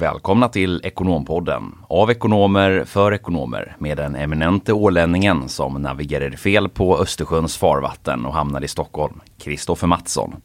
Välkomna 0.00 0.48
till 0.48 0.80
Ekonompodden 0.84 1.74
av 1.88 2.10
ekonomer 2.10 2.84
för 2.84 3.14
ekonomer 3.14 3.76
med 3.78 3.96
den 3.96 4.14
eminente 4.14 4.72
ålänningen 4.72 5.48
som 5.48 5.82
navigerade 5.82 6.36
fel 6.36 6.68
på 6.68 6.98
Östersjöns 6.98 7.56
farvatten 7.56 8.26
och 8.26 8.34
hamnade 8.34 8.64
i 8.64 8.68
Stockholm, 8.68 9.20
Kristoffer 9.38 9.86
Mattsson. 9.86 10.36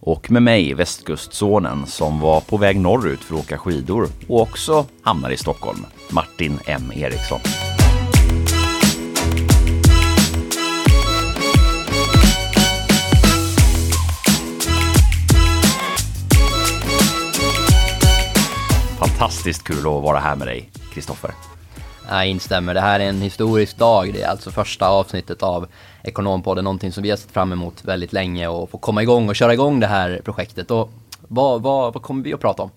Och 0.00 0.30
med 0.30 0.42
mig, 0.42 0.74
västkustsonen 0.74 1.86
som 1.86 2.20
var 2.20 2.40
på 2.40 2.56
väg 2.56 2.80
norrut 2.80 3.20
för 3.24 3.34
att 3.34 3.40
åka 3.40 3.58
skidor 3.58 4.08
och 4.28 4.40
också 4.40 4.86
hamnade 5.02 5.34
i 5.34 5.36
Stockholm, 5.36 5.86
Martin 6.10 6.58
M 6.66 6.92
Eriksson. 6.94 7.40
Fantastiskt 19.18 19.64
kul 19.64 19.78
att 19.78 19.84
vara 19.84 20.18
här 20.18 20.36
med 20.36 20.46
dig, 20.48 20.70
Kristoffer. 20.92 21.30
Jag 22.08 22.26
instämmer. 22.28 22.74
Det 22.74 22.80
här 22.80 23.00
är 23.00 23.08
en 23.08 23.20
historisk 23.20 23.78
dag. 23.78 24.12
Det 24.12 24.22
är 24.22 24.28
alltså 24.28 24.50
första 24.50 24.88
avsnittet 24.88 25.42
av 25.42 25.66
Ekonompodden, 26.02 26.64
någonting 26.64 26.92
som 26.92 27.02
vi 27.02 27.10
har 27.10 27.16
sett 27.16 27.30
fram 27.30 27.52
emot 27.52 27.84
väldigt 27.84 28.12
länge 28.12 28.48
och 28.48 28.70
få 28.70 28.78
komma 28.78 29.02
igång 29.02 29.28
och 29.28 29.36
köra 29.36 29.52
igång 29.52 29.80
det 29.80 29.86
här 29.86 30.20
projektet. 30.24 30.70
Och 30.70 30.90
vad, 31.28 31.62
vad, 31.62 31.94
vad 31.94 32.02
kommer 32.02 32.24
vi 32.24 32.34
att 32.34 32.40
prata 32.40 32.62
om? 32.62 32.70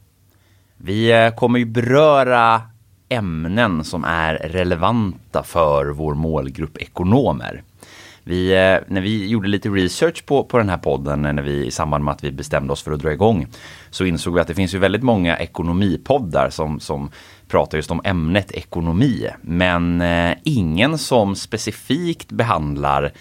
Vi 0.77 1.11
eh, 1.11 1.35
kommer 1.35 1.59
ju 1.59 1.65
beröra 1.65 2.61
ämnen 3.09 3.83
som 3.83 4.03
är 4.03 4.33
relevanta 4.35 5.43
för 5.43 5.85
vår 5.85 6.13
målgrupp 6.13 6.77
ekonomer. 6.77 7.63
Vi, 8.29 8.51
eh, 8.51 8.77
när 8.87 9.01
vi 9.01 9.27
gjorde 9.27 9.47
lite 9.47 9.69
research 9.69 10.25
på, 10.25 10.43
på 10.43 10.57
den 10.57 10.69
här 10.69 10.77
podden 10.77 11.25
eh, 11.25 11.33
när 11.33 11.43
vi, 11.43 11.65
i 11.65 11.71
samband 11.71 12.03
med 12.03 12.11
att 12.11 12.23
vi 12.23 12.31
bestämde 12.31 12.73
oss 12.73 12.83
för 12.83 12.91
att 12.91 12.99
dra 12.99 13.11
igång 13.11 13.47
så 13.89 14.05
insåg 14.05 14.33
vi 14.33 14.41
att 14.41 14.47
det 14.47 14.55
finns 14.55 14.73
ju 14.73 14.77
väldigt 14.77 15.03
många 15.03 15.37
ekonomipoddar 15.37 16.49
som, 16.49 16.79
som 16.79 17.11
pratar 17.47 17.77
just 17.77 17.91
om 17.91 18.01
ämnet 18.03 18.51
ekonomi. 18.51 19.27
Men 19.41 20.01
eh, 20.01 20.37
ingen 20.43 20.97
som 20.97 21.35
specifikt 21.35 22.31
behandlar 22.31 23.11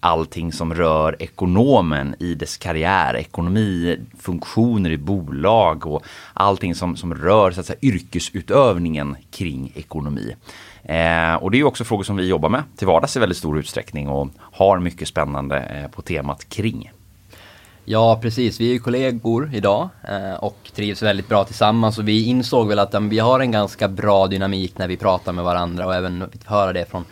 allting 0.00 0.52
som 0.52 0.74
rör 0.74 1.16
ekonomen 1.18 2.14
i 2.18 2.34
dess 2.34 2.56
karriär, 2.56 3.16
ekonomi, 3.16 3.98
funktioner 4.18 4.90
i 4.90 4.98
bolag 4.98 5.86
och 5.86 6.02
allting 6.34 6.74
som, 6.74 6.96
som 6.96 7.14
rör 7.14 7.50
så 7.50 7.60
att 7.60 7.66
säga, 7.66 7.78
yrkesutövningen 7.82 9.16
kring 9.30 9.72
ekonomi. 9.74 10.36
Eh, 10.82 11.34
och 11.34 11.50
det 11.50 11.60
är 11.60 11.64
också 11.64 11.84
frågor 11.84 12.04
som 12.04 12.16
vi 12.16 12.28
jobbar 12.28 12.48
med 12.48 12.62
till 12.76 12.86
vardags 12.86 13.16
i 13.16 13.20
väldigt 13.20 13.38
stor 13.38 13.58
utsträckning 13.58 14.08
och 14.08 14.28
har 14.40 14.78
mycket 14.78 15.08
spännande 15.08 15.58
eh, 15.58 15.90
på 15.90 16.02
temat 16.02 16.48
kring. 16.48 16.90
Ja, 17.84 18.18
precis. 18.22 18.60
Vi 18.60 18.68
är 18.68 18.72
ju 18.72 18.78
kollegor 18.78 19.50
idag 19.54 19.88
eh, 20.08 20.44
och 20.44 20.70
trivs 20.74 21.02
väldigt 21.02 21.28
bra 21.28 21.44
tillsammans 21.44 21.98
och 21.98 22.08
vi 22.08 22.24
insåg 22.24 22.68
väl 22.68 22.78
att 22.78 22.94
vi 22.94 23.18
har 23.18 23.40
en 23.40 23.50
ganska 23.50 23.88
bra 23.88 24.26
dynamik 24.26 24.78
när 24.78 24.88
vi 24.88 24.96
pratar 24.96 25.32
med 25.32 25.44
varandra 25.44 25.86
och 25.86 25.94
även 25.94 26.24
höra 26.44 26.72
det 26.72 26.90
från, 26.90 27.04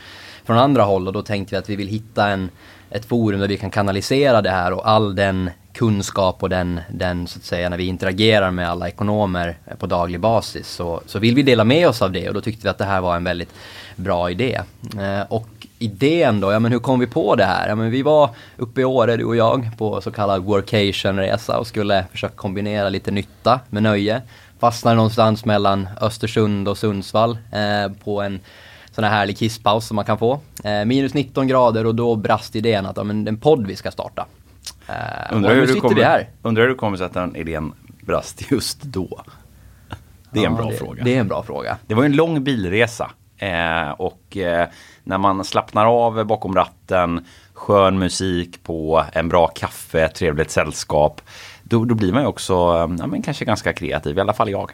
från 0.45 0.58
andra 0.58 0.83
håll 0.83 1.06
och 1.06 1.12
då 1.12 1.23
tänkte 1.23 1.55
vi 1.55 1.58
att 1.58 1.69
vi 1.69 1.77
vill 1.77 1.89
hitta 1.89 2.28
en, 2.28 2.50
ett 2.91 3.05
forum 3.05 3.41
där 3.41 3.48
vi 3.48 3.56
kan 3.56 3.70
kanalisera 3.70 4.42
det 4.42 4.50
här 4.50 4.72
och 4.72 4.89
all 4.89 5.14
den 5.14 5.50
kunskap 5.72 6.42
och 6.42 6.48
den, 6.48 6.81
den 6.91 7.27
så 7.27 7.39
att 7.39 7.45
säga 7.45 7.69
när 7.69 7.77
vi 7.77 7.86
interagerar 7.86 8.50
med 8.50 8.70
alla 8.70 8.89
ekonomer 8.89 9.56
på 9.78 9.86
daglig 9.86 10.20
basis 10.20 10.69
så, 10.69 11.00
så 11.06 11.19
vill 11.19 11.34
vi 11.34 11.42
dela 11.42 11.64
med 11.64 11.89
oss 11.89 12.03
av 12.03 12.12
det 12.12 12.28
och 12.28 12.34
då 12.34 12.41
tyckte 12.41 12.62
vi 12.62 12.69
att 12.69 12.78
det 12.78 12.84
här 12.84 13.00
var 13.00 13.17
en 13.17 13.25
väldigt 13.25 13.55
bra 13.97 14.30
idé. 14.30 14.61
Eh, 14.98 15.22
och 15.28 15.48
idén 15.78 16.41
då, 16.41 16.53
ja 16.53 16.58
men 16.58 16.72
hur 16.72 16.78
kom 16.78 17.00
vi 17.00 17.06
på 17.06 17.34
det 17.34 17.45
här? 17.45 17.69
Ja 17.69 17.75
men 17.75 17.91
vi 17.91 18.03
var 18.03 18.30
uppe 18.56 18.80
i 18.80 18.84
Åre 18.84 19.17
du 19.17 19.25
och 19.25 19.36
jag 19.36 19.70
på 19.78 20.00
så 20.00 20.11
kallad 20.11 20.42
workationresa 20.42 21.58
och 21.58 21.67
skulle 21.67 22.05
försöka 22.12 22.34
kombinera 22.34 22.89
lite 22.89 23.11
nytta 23.11 23.61
med 23.70 23.83
nöje. 23.83 24.23
Fastnade 24.58 24.97
någonstans 24.97 25.45
mellan 25.45 25.89
Östersund 26.00 26.69
och 26.69 26.78
Sundsvall 26.78 27.39
eh, 27.52 27.92
på 28.05 28.23
en 28.23 28.41
sån 28.99 29.05
här 29.05 29.11
härlig 29.19 29.39
kisspaus 29.39 29.87
som 29.87 29.97
man 29.97 30.05
kan 30.05 30.19
få. 30.19 30.41
Eh, 30.65 30.85
minus 30.85 31.15
19 31.15 31.47
grader 31.47 31.87
och 31.87 31.95
då 31.95 32.17
brast 32.17 32.57
idén 32.57 32.87
att 32.87 32.97
ja, 32.97 33.05
men 33.05 33.29
en 33.29 33.41
podd 33.41 33.67
vi 33.67 33.77
ska 33.77 33.91
starta. 33.91 34.27
Uh, 34.89 35.36
undrar, 35.36 35.55
hur 35.55 35.67
sitter 35.67 35.81
kommer, 35.81 36.29
undrar 36.42 36.63
hur 36.63 36.69
det 36.69 36.75
kommer 36.75 36.97
sig 36.97 37.07
att 37.07 37.14
den 37.14 37.37
idén 37.37 37.73
brast 38.01 38.51
just 38.51 38.83
då? 38.83 39.23
Det 40.31 40.39
är 40.41 40.45
ja, 40.45 40.51
en 40.51 40.57
bra 40.57 40.70
det, 40.70 40.77
fråga. 40.77 41.05
Det 41.05 41.17
är 41.17 41.20
en 41.20 41.29
bra 41.29 41.42
fråga. 41.42 41.79
Det 41.87 41.95
var 41.95 42.05
en 42.05 42.17
lång 42.17 42.45
bilresa. 42.45 43.11
Eh, 43.37 43.91
och 43.91 44.37
eh, 44.37 44.69
när 45.05 45.19
man 45.19 45.45
slappnar 45.45 45.87
av 45.87 46.25
bakom 46.25 46.55
ratten, 46.55 47.25
skön 47.53 47.98
musik 47.98 48.63
på, 48.63 49.05
en 49.13 49.29
bra 49.29 49.47
kaffe, 49.47 50.08
trevligt 50.08 50.51
sällskap. 50.51 51.20
Då, 51.63 51.85
då 51.85 51.95
blir 51.95 52.13
man 52.13 52.23
ju 52.23 52.29
också, 52.29 52.55
ja, 52.98 53.07
men 53.07 53.23
kanske 53.23 53.45
ganska 53.45 53.73
kreativ, 53.73 54.19
i 54.19 54.20
alla 54.20 54.35
fall 54.35 54.51
jag. 54.51 54.73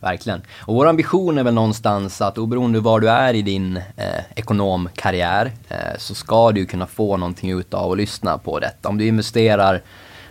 Verkligen. 0.00 0.42
Och 0.60 0.74
vår 0.74 0.86
ambition 0.86 1.38
är 1.38 1.44
väl 1.44 1.54
någonstans 1.54 2.20
att 2.20 2.38
oberoende 2.38 2.80
var 2.80 3.00
du 3.00 3.10
är 3.10 3.34
i 3.34 3.42
din 3.42 3.76
eh, 3.76 4.20
ekonomkarriär 4.34 5.52
eh, 5.68 5.98
så 5.98 6.14
ska 6.14 6.52
du 6.52 6.66
kunna 6.66 6.86
få 6.86 7.16
någonting 7.16 7.50
utav 7.50 7.92
att 7.92 7.98
lyssna 7.98 8.38
på 8.38 8.58
detta. 8.58 8.88
Om 8.88 8.98
du 8.98 9.06
investerar 9.06 9.82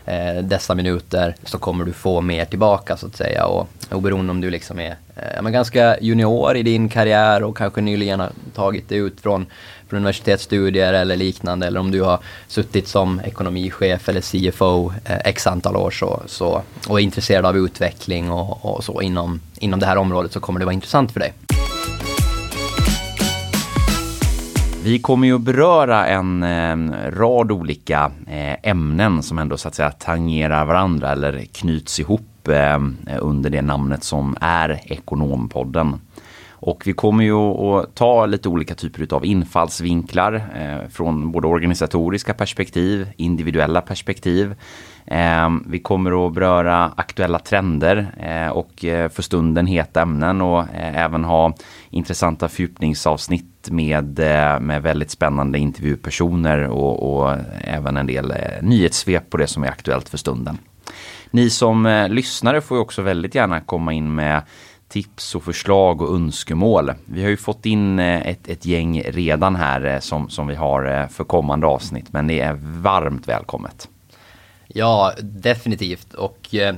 eh, 0.06 0.44
dessa 0.44 0.76
minuter 0.76 1.36
så 1.44 1.58
kommer 1.58 1.86
du 1.86 1.94
få 1.94 2.22
mer 2.22 2.46
tillbaka 2.46 2.98
så 2.98 3.08
att 3.08 3.16
säga. 3.16 3.46
Och 3.46 3.68
oberoende 3.92 4.32
om 4.32 4.42
du 4.42 4.50
liksom 4.50 4.80
är 4.80 4.96
eh, 5.16 5.50
ganska 5.50 5.98
junior 6.02 6.58
i 6.58 6.64
din 6.64 6.90
karriär 6.90 7.44
och 7.44 7.58
kanske 7.58 7.82
nyligen 7.82 8.20
har 8.20 8.32
tagit 8.56 8.90
dig 8.90 8.98
ut 8.98 9.22
från, 9.22 9.46
från 9.90 9.98
universitetsstudier 9.98 10.94
eller 10.94 11.16
liknande. 11.16 11.68
Eller 11.68 11.80
om 11.80 11.92
du 11.92 12.02
har 12.02 12.20
suttit 12.48 12.88
som 12.88 13.20
ekonomichef 13.20 14.10
eller 14.10 14.22
CFO 14.22 14.94
eh, 15.06 15.18
x 15.26 15.48
antal 15.48 15.76
år 15.76 15.92
så, 15.92 16.22
så, 16.26 16.62
och 16.88 17.00
är 17.00 17.04
intresserad 17.04 17.46
av 17.46 17.58
utveckling 17.58 18.32
och, 18.32 18.66
och 18.66 18.84
så 18.84 19.02
inom, 19.02 19.42
inom 19.60 19.80
det 19.80 19.86
här 19.86 19.98
området 19.98 20.32
så 20.32 20.40
kommer 20.40 20.60
det 20.60 20.66
vara 20.66 20.74
intressant 20.74 21.12
för 21.12 21.20
dig. 21.20 21.34
Vi 24.86 25.00
kommer 25.00 25.28
ju 25.28 25.36
att 25.36 25.42
beröra 25.42 26.08
en, 26.08 26.44
eh, 26.44 27.12
rad 27.12 27.52
olika 27.52 28.12
eh, 28.28 28.70
ämnen 28.70 29.24
som 29.24 29.40
ändå 29.40 29.58
så 29.58 29.68
att 29.68 29.76
säga 29.76 29.92
tangerar 29.92 30.66
varandra 30.66 31.12
eller 31.12 31.46
knyts 31.52 32.00
ihop 32.00 32.48
eh, 32.48 32.80
under 33.20 33.50
det 33.50 33.62
namnet 33.62 34.04
som 34.04 34.36
är 34.42 34.82
Ekonompodden. 34.86 36.00
Och 36.50 36.84
vi 36.86 36.94
kommer 36.94 37.24
ju 37.24 37.36
att 37.36 37.96
ta 37.96 38.26
lite 38.26 38.50
olika 38.50 38.76
typer 38.76 39.14
av 39.16 39.26
infallsvinklar 39.26 40.34
eh, 40.34 40.90
från 40.90 41.32
både 41.32 41.48
organisatoriska 41.48 42.34
perspektiv, 42.34 43.08
individuella 43.18 43.82
perspektiv. 43.82 44.56
Eh, 45.08 45.50
vi 45.66 45.80
kommer 45.80 46.28
att 46.28 46.34
beröra 46.34 46.92
aktuella 46.96 47.40
trender 47.40 48.08
eh, 48.20 48.50
och 48.50 48.86
eh, 48.86 49.10
för 49.10 49.22
stunden 49.22 49.68
heta 49.68 50.02
ämnen 50.02 50.42
och 50.42 50.60
eh, 50.60 51.04
även 51.04 51.24
ha 51.24 51.54
intressanta 51.90 52.50
fördjupningsavsnitt 52.50 53.70
med, 53.72 54.20
eh, 54.20 54.60
med 54.60 54.82
väldigt 54.82 55.12
spännande 55.12 55.60
intervjupersoner 55.60 56.68
och, 56.68 57.16
och 57.16 57.38
även 57.62 57.98
en 57.98 58.08
del 58.08 58.32
eh, 58.32 58.38
nyhetssvep 58.62 59.30
på 59.30 59.38
det 59.38 59.48
som 59.48 59.64
är 59.64 59.68
aktuellt 59.68 60.10
för 60.10 60.18
stunden. 60.18 60.58
Ni 61.32 61.50
som 61.50 62.08
lyssnare 62.10 62.62
får 62.62 62.80
också 62.80 63.02
väldigt 63.02 63.36
gärna 63.36 63.62
komma 63.62 63.94
in 63.94 64.16
med 64.16 64.42
tips 64.88 65.36
och 65.36 65.44
förslag 65.44 66.02
och 66.02 66.16
önskemål. 66.16 66.92
Vi 67.06 67.24
har 67.24 67.30
ju 67.30 67.38
fått 67.38 67.66
in 67.66 68.00
ett, 68.00 68.48
ett 68.48 68.66
gäng 68.66 69.02
redan 69.02 69.56
här 69.56 70.00
som, 70.00 70.30
som 70.30 70.48
vi 70.48 70.56
har 70.56 71.08
för 71.08 71.24
kommande 71.24 71.68
avsnitt, 71.68 72.14
men 72.14 72.28
det 72.28 72.40
är 72.40 72.54
varmt 72.62 73.28
välkommet. 73.28 73.90
Ja, 74.68 75.14
definitivt. 75.22 76.14
Och 76.14 76.56
eh, 76.56 76.76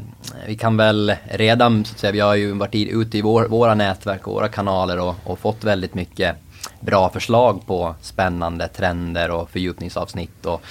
vi 0.47 0.57
kan 0.57 0.77
väl 0.77 1.15
redan, 1.31 1.85
så 1.85 1.93
att 1.93 1.99
säga, 1.99 2.11
vi 2.11 2.19
har 2.19 2.35
ju 2.35 2.51
varit 2.51 2.75
ute 2.75 3.17
i 3.17 3.21
vår, 3.21 3.45
våra 3.47 3.75
nätverk 3.75 4.27
och 4.27 4.33
våra 4.33 4.47
kanaler 4.47 4.99
och, 4.99 5.15
och, 5.23 5.39
fått 5.39 5.63
väldigt 5.63 5.93
mycket 5.93 6.35
bra 6.79 7.09
förslag 7.09 7.61
på 7.67 7.95
spännande 8.01 8.67
trender 8.67 9.31
och 9.31 9.49
fördjupningsavsnitt. 9.49 10.45
Och 10.45 10.61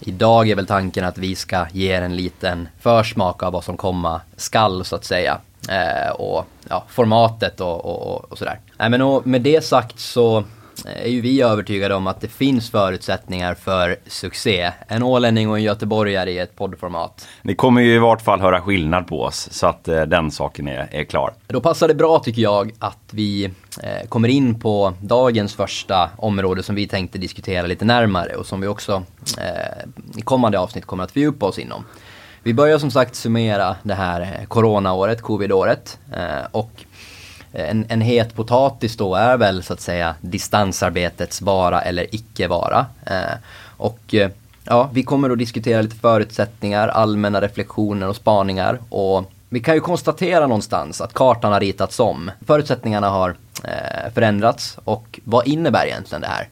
idag 0.00 0.48
är 0.48 0.56
väl 0.56 0.66
tanken 0.66 1.04
att 1.04 1.18
vi 1.18 1.34
ska 1.34 1.66
ge 1.72 1.92
er 1.92 2.02
en 2.02 2.16
liten 2.16 2.68
försmak 2.80 3.42
av 3.42 3.52
vad 3.52 3.64
som 3.64 3.76
komma 3.76 4.20
skall 4.36 4.84
så 4.84 4.96
att 4.96 5.04
säga. 5.04 5.38
Eh, 5.68 6.10
och 6.10 6.46
ja, 6.68 6.84
formatet 6.88 7.60
och, 7.60 7.84
och, 7.84 8.32
och 8.32 8.38
sådär. 8.38 8.60
Nej, 8.78 8.90
men 8.90 9.02
och 9.02 9.26
med 9.26 9.42
det 9.42 9.64
sagt 9.64 9.98
så 9.98 10.44
är 10.84 11.08
ju 11.08 11.20
vi 11.20 11.42
övertygade 11.42 11.94
om 11.94 12.06
att 12.06 12.20
det 12.20 12.28
finns 12.28 12.70
förutsättningar 12.70 13.54
för 13.54 13.96
succé. 14.06 14.72
En 14.88 15.02
ålänning 15.02 15.50
och 15.50 15.56
en 15.56 15.62
göteborgare 15.62 16.30
i 16.30 16.38
ett 16.38 16.56
poddformat. 16.56 17.28
Ni 17.42 17.54
kommer 17.54 17.80
ju 17.80 17.94
i 17.94 17.98
vart 17.98 18.22
fall 18.22 18.40
höra 18.40 18.60
skillnad 18.60 19.06
på 19.06 19.22
oss 19.22 19.48
så 19.52 19.66
att 19.66 19.88
eh, 19.88 20.02
den 20.02 20.30
saken 20.30 20.68
är, 20.68 20.88
är, 20.90 21.04
klar. 21.04 21.34
Då 21.46 21.60
passar 21.60 21.88
det 21.88 21.94
bra 21.94 22.18
tycker 22.18 22.42
jag 22.42 22.72
att 22.78 22.98
vi 23.10 23.44
eh, 23.82 24.08
kommer 24.08 24.28
in 24.28 24.60
på 24.60 24.94
dagens 25.00 25.54
första 25.54 26.10
område 26.16 26.62
som 26.62 26.74
vi 26.74 26.88
tänkte 26.88 27.18
diskutera 27.18 27.66
lite 27.66 27.84
närmare 27.84 28.36
och 28.36 28.46
som 28.46 28.60
vi 28.60 28.66
också 28.66 29.02
eh, 29.38 30.18
i 30.18 30.22
kommande 30.22 30.58
avsnitt 30.58 30.86
kommer 30.86 31.04
att 31.04 31.12
fördjupa 31.12 31.46
oss 31.46 31.58
inom. 31.58 31.84
Vi 32.44 32.54
börjar 32.54 32.78
som 32.78 32.90
sagt 32.90 33.14
summera 33.14 33.76
det 33.82 33.94
här 33.94 34.20
eh, 34.20 34.46
coronaåret, 34.46 35.22
covidåret. 35.22 35.98
Eh, 36.12 36.46
och 36.50 36.84
en, 37.52 37.86
en 37.88 38.00
het 38.00 38.34
potatis 38.34 38.96
då 38.96 39.14
är 39.14 39.36
väl 39.36 39.62
så 39.62 39.72
att 39.72 39.80
säga 39.80 40.14
distansarbetets 40.20 41.42
vara 41.42 41.80
eller 41.82 42.14
icke 42.14 42.48
vara. 42.48 42.86
Eh, 43.06 43.34
och 43.76 44.14
eh, 44.14 44.30
ja, 44.64 44.90
vi 44.92 45.02
kommer 45.02 45.30
att 45.30 45.38
diskutera 45.38 45.82
lite 45.82 45.96
förutsättningar, 45.96 46.88
allmänna 46.88 47.40
reflektioner 47.40 48.08
och 48.08 48.16
spaningar. 48.16 48.78
Och 48.88 49.32
Vi 49.52 49.60
kan 49.60 49.74
ju 49.74 49.80
konstatera 49.80 50.46
någonstans 50.46 51.00
att 51.00 51.12
kartan 51.12 51.52
har 51.52 51.60
ritats 51.60 52.00
om. 52.00 52.30
Förutsättningarna 52.46 53.08
har 53.08 53.36
eh, 53.64 54.12
förändrats 54.14 54.78
och 54.84 55.20
vad 55.24 55.46
innebär 55.46 55.86
egentligen 55.86 56.20
det 56.20 56.28
här? 56.28 56.48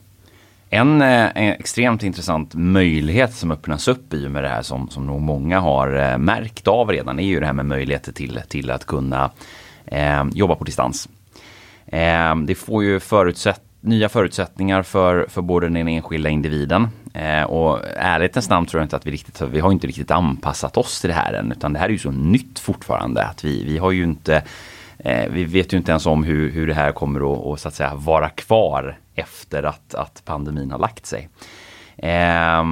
En, 0.71 1.03
eh, 1.03 1.29
en, 1.35 1.53
extremt 1.53 2.03
intressant 2.03 2.55
möjlighet 2.55 3.35
som 3.35 3.51
öppnas 3.51 3.89
upp 3.89 4.15
i 4.15 4.27
och 4.27 4.31
med 4.31 4.43
det 4.43 4.49
här 4.49 4.63
som, 4.63 4.89
som 4.91 5.07
nog 5.07 5.21
många 5.21 5.61
har 5.61 5.95
eh, 5.95 6.19
märkt 6.19 6.69
av 6.69 6.91
redan 6.91 7.19
är 7.19 7.25
ju 7.25 7.41
det 7.41 7.47
här 7.47 7.53
med 7.53 7.67
möjligheter 7.67 8.13
till, 8.13 8.41
till 8.49 8.71
att 8.71 8.87
kunna 8.87 9.31
eh, 9.91 10.25
jobba 10.33 10.55
på 10.55 10.65
distans. 10.65 11.09
Eh, 11.87 12.37
det 12.37 12.55
får 12.55 12.85
ju 12.85 13.01
förutsätt, 13.01 13.61
nya 13.81 14.09
förutsättningar 14.09 14.83
för, 14.83 15.27
för 15.29 15.43
både 15.43 15.69
den 15.69 15.89
enskilda 15.89 16.29
individen 16.29 16.89
eh, 17.15 17.43
och 17.43 17.79
ärlighetens 17.97 18.49
namn 18.49 18.67
tror 18.67 18.81
jag 18.81 18.85
inte 18.85 18.97
att 18.97 19.07
vi 19.07 19.11
riktigt, 19.11 19.41
vi 19.41 19.61
har 19.61 19.73
inte 19.73 19.87
riktigt 19.87 20.11
anpassat 20.11 20.77
oss 20.77 21.01
till 21.01 21.09
det 21.09 21.15
här 21.15 21.33
än 21.33 21.53
utan 21.53 21.73
det 21.73 21.79
här 21.79 21.87
är 21.87 21.93
ju 21.93 21.99
så 21.99 22.11
nytt 22.11 22.59
fortfarande 22.59 23.25
att 23.25 23.45
vi, 23.45 23.65
vi 23.65 23.79
har 23.79 23.91
ju 23.91 24.05
inte 24.05 24.43
eh, 24.99 25.31
vi 25.31 25.45
vet 25.45 25.73
ju 25.73 25.77
inte 25.77 25.91
ens 25.91 26.07
om 26.07 26.25
hur, 26.25 26.51
hur 26.51 26.67
det 26.67 26.75
här 26.75 26.93
kommer 26.93 27.21
att, 27.33 27.39
och, 27.39 27.61
så 27.61 27.69
att 27.69 27.75
säga, 27.75 27.95
vara 27.95 28.29
kvar 28.29 28.99
efter 29.15 29.63
att, 29.63 29.95
att 29.95 30.23
pandemin 30.25 30.71
har 30.71 30.79
lagt 30.79 31.07
sig. 31.07 31.29
Eh, 31.97 32.65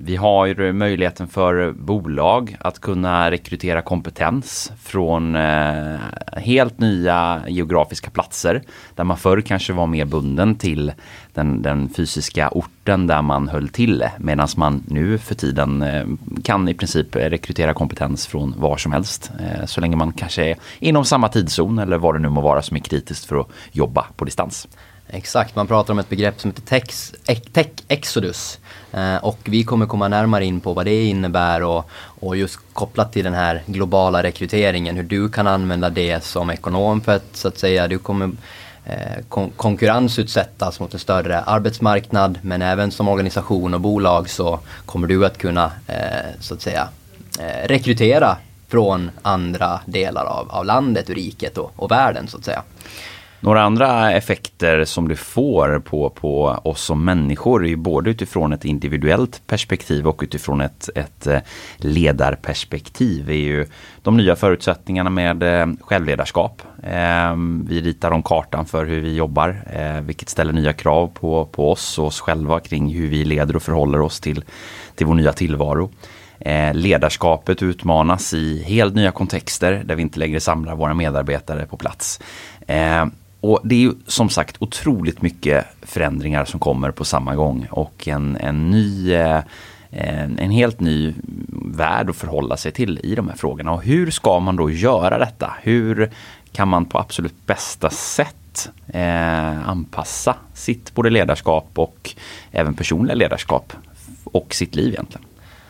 vi 0.00 0.16
har 0.16 0.72
möjligheten 0.72 1.28
för 1.28 1.72
bolag 1.72 2.56
att 2.60 2.80
kunna 2.80 3.30
rekrytera 3.30 3.82
kompetens 3.82 4.72
från 4.82 5.36
eh, 5.36 5.96
helt 6.36 6.78
nya 6.78 7.42
geografiska 7.48 8.10
platser 8.10 8.62
där 8.94 9.04
man 9.04 9.16
förr 9.16 9.40
kanske 9.40 9.72
var 9.72 9.86
mer 9.86 10.04
bunden 10.04 10.54
till 10.54 10.92
den, 11.34 11.62
den 11.62 11.88
fysiska 11.88 12.48
orten 12.48 13.06
där 13.06 13.22
man 13.22 13.48
höll 13.48 13.68
till 13.68 14.04
medan 14.18 14.48
man 14.56 14.82
nu 14.86 15.18
för 15.18 15.34
tiden 15.34 15.82
eh, 15.82 16.06
kan 16.44 16.68
i 16.68 16.74
princip 16.74 17.16
rekrytera 17.16 17.74
kompetens 17.74 18.26
från 18.26 18.54
var 18.58 18.76
som 18.76 18.92
helst 18.92 19.30
eh, 19.40 19.66
så 19.66 19.80
länge 19.80 19.96
man 19.96 20.12
kanske 20.12 20.44
är 20.44 20.56
inom 20.78 21.04
samma 21.04 21.28
tidszon 21.28 21.78
eller 21.78 21.98
vad 21.98 22.14
det 22.14 22.18
nu 22.18 22.28
må 22.28 22.40
vara 22.40 22.62
som 22.62 22.76
är 22.76 22.80
kritiskt 22.80 23.24
för 23.24 23.40
att 23.40 23.48
jobba 23.72 24.06
på 24.16 24.24
distans. 24.24 24.68
Exakt, 25.10 25.56
man 25.56 25.66
pratar 25.66 25.92
om 25.92 25.98
ett 25.98 26.08
begrepp 26.08 26.40
som 26.40 26.50
heter 26.50 26.62
tech, 26.62 27.42
tech 27.52 27.66
exodus. 27.88 28.58
Eh, 28.92 29.16
och 29.16 29.38
vi 29.44 29.64
kommer 29.64 29.86
komma 29.86 30.08
närmare 30.08 30.44
in 30.44 30.60
på 30.60 30.72
vad 30.72 30.86
det 30.86 31.04
innebär 31.04 31.62
och, 31.62 31.90
och 32.20 32.36
just 32.36 32.58
kopplat 32.72 33.12
till 33.12 33.24
den 33.24 33.34
här 33.34 33.62
globala 33.66 34.22
rekryteringen, 34.22 34.96
hur 34.96 35.02
du 35.02 35.28
kan 35.28 35.46
använda 35.46 35.90
det 35.90 36.24
som 36.24 36.50
ekonom 36.50 37.00
för 37.00 37.16
att 37.16 37.36
så 37.36 37.48
att 37.48 37.58
säga, 37.58 37.88
du 37.88 37.98
kommer 37.98 38.30
eh, 38.84 39.24
kon 39.28 39.50
konkurrensutsättas 39.56 40.80
mot 40.80 40.94
en 40.94 41.00
större 41.00 41.40
arbetsmarknad 41.40 42.38
men 42.42 42.62
även 42.62 42.90
som 42.90 43.08
organisation 43.08 43.74
och 43.74 43.80
bolag 43.80 44.30
så 44.30 44.60
kommer 44.86 45.08
du 45.08 45.26
att 45.26 45.38
kunna 45.38 45.72
eh, 45.86 46.30
så 46.40 46.54
att 46.54 46.60
säga 46.60 46.88
eh, 47.40 47.68
rekrytera 47.68 48.36
från 48.68 49.10
andra 49.22 49.80
delar 49.86 50.24
av, 50.24 50.50
av 50.50 50.64
landet 50.64 51.10
riket 51.10 51.58
och, 51.58 51.72
och 51.76 51.90
världen 51.90 52.28
så 52.28 52.36
att 52.36 52.44
säga. 52.44 52.62
Några 53.40 53.62
andra 53.62 54.12
effekter 54.12 54.84
som 54.84 55.08
du 55.08 55.16
får 55.16 55.80
på, 55.80 56.10
på 56.10 56.44
oss 56.44 56.82
som 56.82 57.04
människor 57.04 57.64
är 57.64 57.68
ju 57.68 57.76
både 57.76 58.10
utifrån 58.10 58.52
ett 58.52 58.64
individuellt 58.64 59.42
perspektiv 59.46 60.08
och 60.08 60.20
utifrån 60.22 60.60
ett, 60.60 60.88
ett 60.94 61.26
eh, 61.26 61.40
ledarperspektiv 61.76 63.30
är 63.30 63.34
ju 63.34 63.66
de 64.02 64.16
nya 64.16 64.36
förutsättningarna 64.36 65.10
med 65.10 65.42
eh, 65.42 65.66
självledarskap. 65.80 66.62
Ehm, 66.82 67.66
vi 67.68 67.80
ritar 67.80 68.10
om 68.10 68.22
kartan 68.22 68.66
för 68.66 68.86
hur 68.86 69.00
vi 69.00 69.14
jobbar, 69.14 69.62
eh, 69.72 70.00
vilket 70.00 70.28
ställer 70.28 70.52
nya 70.52 70.72
krav 70.72 71.06
på, 71.06 71.44
på 71.46 71.72
oss 71.72 71.98
och 71.98 72.06
oss 72.06 72.20
själva 72.20 72.60
kring 72.60 72.94
hur 72.94 73.08
vi 73.08 73.24
leder 73.24 73.56
och 73.56 73.62
förhåller 73.62 74.00
oss 74.00 74.20
till, 74.20 74.44
till 74.94 75.06
vår 75.06 75.14
nya 75.14 75.32
tillvaro. 75.32 75.90
ledarskapet 76.72 77.62
utmanas 77.62 78.34
i 78.34 78.62
helt 78.62 78.94
nya 78.94 79.10
kontexter 79.10 79.82
där 79.84 79.94
vi 79.94 80.02
inte 80.02 80.18
längre 80.18 80.40
samlar 80.40 80.76
våra 80.76 80.94
medarbetare 80.94 81.66
på 81.66 81.76
plats. 81.76 82.20
Ehm, 82.66 83.12
och 83.40 83.60
det 83.64 83.74
är 83.74 83.78
ju 83.80 83.92
som 84.06 84.28
sagt 84.28 84.56
otroligt 84.58 85.22
mycket 85.22 85.66
förändringar 85.82 86.44
som 86.44 86.60
kommer 86.60 86.90
på 86.90 87.04
samma 87.04 87.34
gång 87.34 87.66
och 87.70 88.08
en, 88.08 88.36
en 88.36 88.70
ny 88.70 89.12
eh, 89.12 89.40
en, 89.90 90.38
en, 90.38 90.50
helt 90.50 90.80
ny 90.80 91.14
värld 91.52 92.10
att 92.10 92.16
förhålla 92.16 92.56
sig 92.56 92.72
till 92.72 93.00
i 93.02 93.14
de 93.14 93.28
här 93.28 93.36
frågorna. 93.36 93.72
Och 93.72 93.82
hur 93.82 94.10
ska 94.10 94.40
man 94.40 94.56
då 94.56 94.70
göra 94.70 95.18
detta? 95.18 95.54
Hur 95.62 96.10
kan 96.52 96.68
man 96.68 96.84
på 96.84 96.98
absolut 96.98 97.46
bästa 97.46 97.90
sätt 97.90 98.70
eh, 98.86 99.68
anpassa 99.68 100.36
sitt 100.54 100.94
både 100.94 101.10
ledarskap 101.10 101.68
och 101.74 102.14
även 102.52 102.74
personliga 102.74 103.14
ledarskap 103.14 103.72
och 104.24 104.54
sitt 104.54 104.74
liv 104.74 104.92
egentligen? 104.92 105.24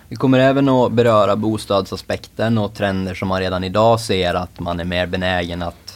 Vi 0.09 0.17
kommer 0.17 0.38
även 0.38 0.69
att 0.69 0.93
beröra 0.93 1.37
bostadsaspekten 1.37 2.59
och 2.59 2.75
trender 2.75 3.15
som 3.15 3.29
man 3.29 3.41
redan 3.41 3.65
idag 3.65 4.00
ser 4.00 4.35
att 4.35 4.61
man 4.61 4.81
är 4.81 4.85
mer 4.85 5.06
benägen 5.06 5.62
att 5.62 5.88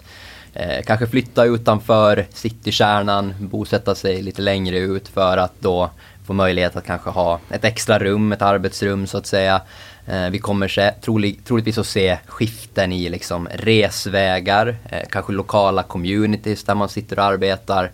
Eh, 0.55 0.83
kanske 0.83 1.07
flytta 1.07 1.45
utanför 1.45 2.27
citykärnan, 2.31 3.35
bosätta 3.39 3.95
sig 3.95 4.23
lite 4.23 4.43
längre 4.43 4.79
ut 4.79 5.09
för 5.09 5.37
att 5.37 5.53
då 5.61 5.91
få 6.27 6.33
möjlighet 6.33 6.77
att 6.77 6.87
kanske 6.87 7.11
ha 7.11 7.41
ett 7.51 7.65
extra 7.65 7.99
rum, 7.99 8.33
ett 8.33 8.43
arbetsrum 8.43 9.07
så 9.07 9.19
att 9.19 9.27
säga. 9.27 9.63
Eh, 10.07 10.31
vi 10.31 10.39
kommer 10.39 10.69
se, 10.69 10.91
trolig, 10.91 11.45
troligtvis 11.45 11.79
att 11.79 11.87
se 11.87 12.19
skiften 12.27 12.93
i 12.93 13.09
liksom 13.09 13.49
resvägar, 13.55 14.77
eh, 14.91 15.09
kanske 15.11 15.33
lokala 15.33 15.83
communities 15.83 16.65
där 16.65 16.75
man 16.75 16.89
sitter 16.89 17.19
och 17.19 17.25
arbetar. 17.25 17.91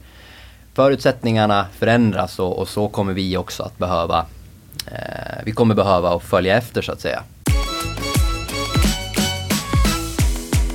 Förutsättningarna 0.75 1.67
förändras 1.79 2.39
och, 2.39 2.59
och 2.59 2.69
så 2.69 2.89
kommer 2.89 3.13
vi 3.13 3.37
också 3.37 3.63
att 3.63 3.79
behöva, 3.79 4.27
eh, 4.87 5.43
vi 5.45 5.53
kommer 5.53 5.75
behöva 5.75 6.15
att 6.17 6.23
följa 6.23 6.57
efter 6.57 6.83
så 6.83 6.93
att 6.93 7.01
säga. 7.01 7.23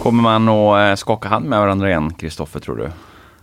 Kommer 0.03 0.23
man 0.23 0.49
att 0.49 0.89
eh, 0.89 0.95
skaka 0.95 1.29
hand 1.29 1.45
med 1.45 1.59
varandra 1.59 1.89
igen, 1.89 2.13
Kristoffer, 2.13 2.59
tror 2.59 2.75
du? 2.75 2.89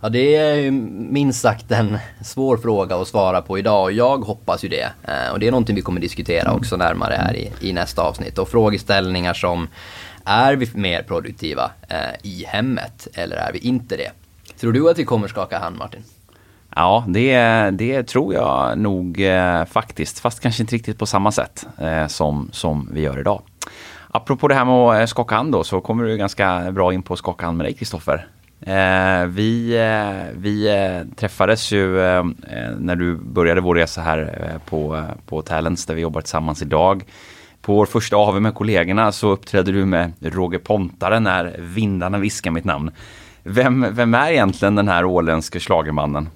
Ja, 0.01 0.09
det 0.09 0.35
är 0.35 0.55
ju 0.55 0.71
minst 0.71 1.41
sagt 1.41 1.71
en 1.71 1.97
svår 2.23 2.57
fråga 2.57 2.95
att 2.95 3.07
svara 3.07 3.41
på 3.41 3.59
idag 3.59 3.83
och 3.83 3.91
jag 3.91 4.17
hoppas 4.17 4.63
ju 4.63 4.69
det. 4.69 4.89
Eh, 5.03 5.31
och 5.31 5.39
det 5.39 5.47
är 5.47 5.51
någonting 5.51 5.75
vi 5.75 5.81
kommer 5.81 6.01
diskutera 6.01 6.53
också 6.53 6.77
närmare 6.77 7.13
här 7.13 7.35
i, 7.35 7.51
i 7.61 7.73
nästa 7.73 8.01
avsnitt. 8.01 8.37
Och 8.37 8.49
frågeställningar 8.49 9.33
som, 9.33 9.67
är 10.25 10.55
vi 10.55 10.69
mer 10.73 11.03
produktiva 11.03 11.71
eh, 11.87 11.97
i 12.23 12.45
hemmet 12.47 13.07
eller 13.13 13.35
är 13.35 13.51
vi 13.53 13.59
inte 13.59 13.97
det? 13.97 14.11
Tror 14.59 14.71
du 14.71 14.89
att 14.89 14.99
vi 14.99 15.05
kommer 15.05 15.27
skaka 15.27 15.59
hand, 15.59 15.77
Martin? 15.77 16.03
Ja, 16.75 17.05
det, 17.07 17.39
det 17.71 18.03
tror 18.03 18.33
jag 18.33 18.77
nog 18.77 19.21
eh, 19.21 19.65
faktiskt, 19.65 20.19
fast 20.19 20.39
kanske 20.39 20.63
inte 20.63 20.75
riktigt 20.75 20.99
på 20.99 21.05
samma 21.05 21.31
sätt 21.31 21.67
eh, 21.77 22.07
som, 22.07 22.49
som 22.51 22.89
vi 22.93 23.01
gör 23.01 23.19
idag. 23.19 23.41
Apropå 24.13 24.47
det 24.47 24.55
här 24.55 24.65
med 24.65 24.73
att 24.73 24.99
eh, 24.99 25.05
skaka 25.05 25.35
hand 25.35 25.51
då 25.51 25.63
så 25.63 25.81
kommer 25.81 26.03
du 26.03 26.17
ganska 26.17 26.71
bra 26.71 26.93
in 26.93 27.03
på 27.03 27.13
att 27.13 27.19
skaka 27.19 27.45
hand 27.45 27.57
med 27.57 27.65
dig 27.65 27.73
Kristoffer. 27.73 28.27
Eh, 28.61 29.25
vi 29.25 29.77
eh, 29.77 30.37
vi 30.37 30.67
eh, 30.67 31.15
träffades 31.15 31.71
ju 31.71 31.99
eh, 31.99 32.17
eh 32.17 32.71
när 32.77 32.95
du 32.95 33.15
började 33.15 33.61
vår 33.61 33.75
resa 33.75 34.01
här 34.01 34.49
eh, 34.53 34.69
på, 34.69 35.03
på 35.25 35.41
Talents 35.41 35.85
där 35.85 35.95
vi 35.95 36.01
jobbar 36.01 36.21
tillsammans 36.21 36.61
idag. 36.61 37.03
På 37.61 37.75
vår 37.75 37.85
första 37.85 38.17
AV 38.17 38.41
med 38.41 38.55
kollegorna 38.55 39.11
så 39.11 39.29
uppträdde 39.29 39.71
du 39.71 39.85
med 39.85 40.13
Roger 40.19 40.59
Pontare 40.59 41.19
när 41.19 41.55
vindarna 41.59 42.17
viskar 42.17 42.51
mitt 42.51 42.65
namn. 42.65 42.91
Vem, 43.43 43.85
vem 43.91 44.13
är 44.13 44.31
egentligen 44.31 44.75
den 44.75 44.87
här 44.87 45.05
åländske 45.05 45.59
schlagermannen? 45.59 46.29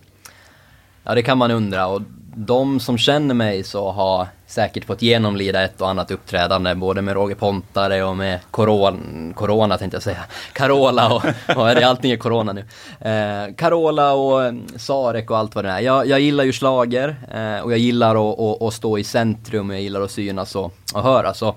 Ja 1.04 1.16
det 1.16 1.24
kan 1.24 1.38
man 1.38 1.52
undra 1.52 1.88
och 1.88 2.02
de 2.36 2.80
som 2.80 2.98
känner 2.98 3.36
mig 3.36 3.64
så 3.64 3.92
har 3.92 4.28
säkert 4.48 4.86
fått 4.86 5.02
genomlida 5.02 5.64
ett 5.64 5.82
och 5.82 5.90
annat 5.90 6.12
uppträdande 6.12 6.76
både 6.76 7.02
med 7.02 7.14
Roger 7.14 7.36
Pontare 7.36 8.04
och 8.04 8.18
med 8.18 8.40
Corona, 8.52 9.34
Corona 9.34 9.78
tänkte 9.78 9.96
jag 9.96 10.04
säga, 10.04 10.26
Carola 10.54 11.14
och, 11.14 11.26
och 11.58 11.70
är 11.70 11.76
det 11.76 11.88
allting 11.88 12.12
är 12.12 12.18
Corona 12.18 12.54
nu. 12.54 12.66
Eh, 13.10 13.56
Carola 13.56 14.14
och 14.14 14.46
eh, 14.46 14.54
Sarek 14.76 15.32
och 15.32 15.38
allt 15.38 15.56
vad 15.56 15.66
det 15.66 15.72
är. 15.72 15.80
Jag, 15.80 16.08
jag 16.08 16.20
gillar 16.20 16.44
ju 16.44 16.54
slager 16.54 17.16
eh, 17.34 17.64
och 17.64 17.72
jag 17.72 17.80
gillar 17.80 18.32
att, 18.32 18.40
att, 18.40 18.62
att, 18.62 18.74
stå 18.74 18.98
i 18.98 19.04
centrum, 19.04 19.70
och 19.70 19.76
jag 19.76 19.82
gillar 19.82 20.02
att 20.02 20.12
synas 20.12 20.56
och, 20.56 20.74
och 20.94 21.04
höras. 21.04 21.38
Så 21.38 21.56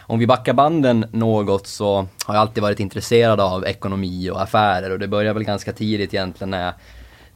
om 0.00 0.18
vi 0.18 0.26
backar 0.26 0.52
banden 0.52 1.06
något 1.12 1.66
så 1.66 2.06
har 2.24 2.34
jag 2.34 2.40
alltid 2.40 2.62
varit 2.62 2.80
intresserad 2.80 3.40
av 3.40 3.66
ekonomi 3.66 4.30
och 4.30 4.42
affärer 4.42 4.90
och 4.90 4.98
det 4.98 5.08
började 5.08 5.34
väl 5.34 5.44
ganska 5.44 5.72
tidigt 5.72 6.14
egentligen 6.14 6.50
när 6.50 6.64
jag 6.64 6.74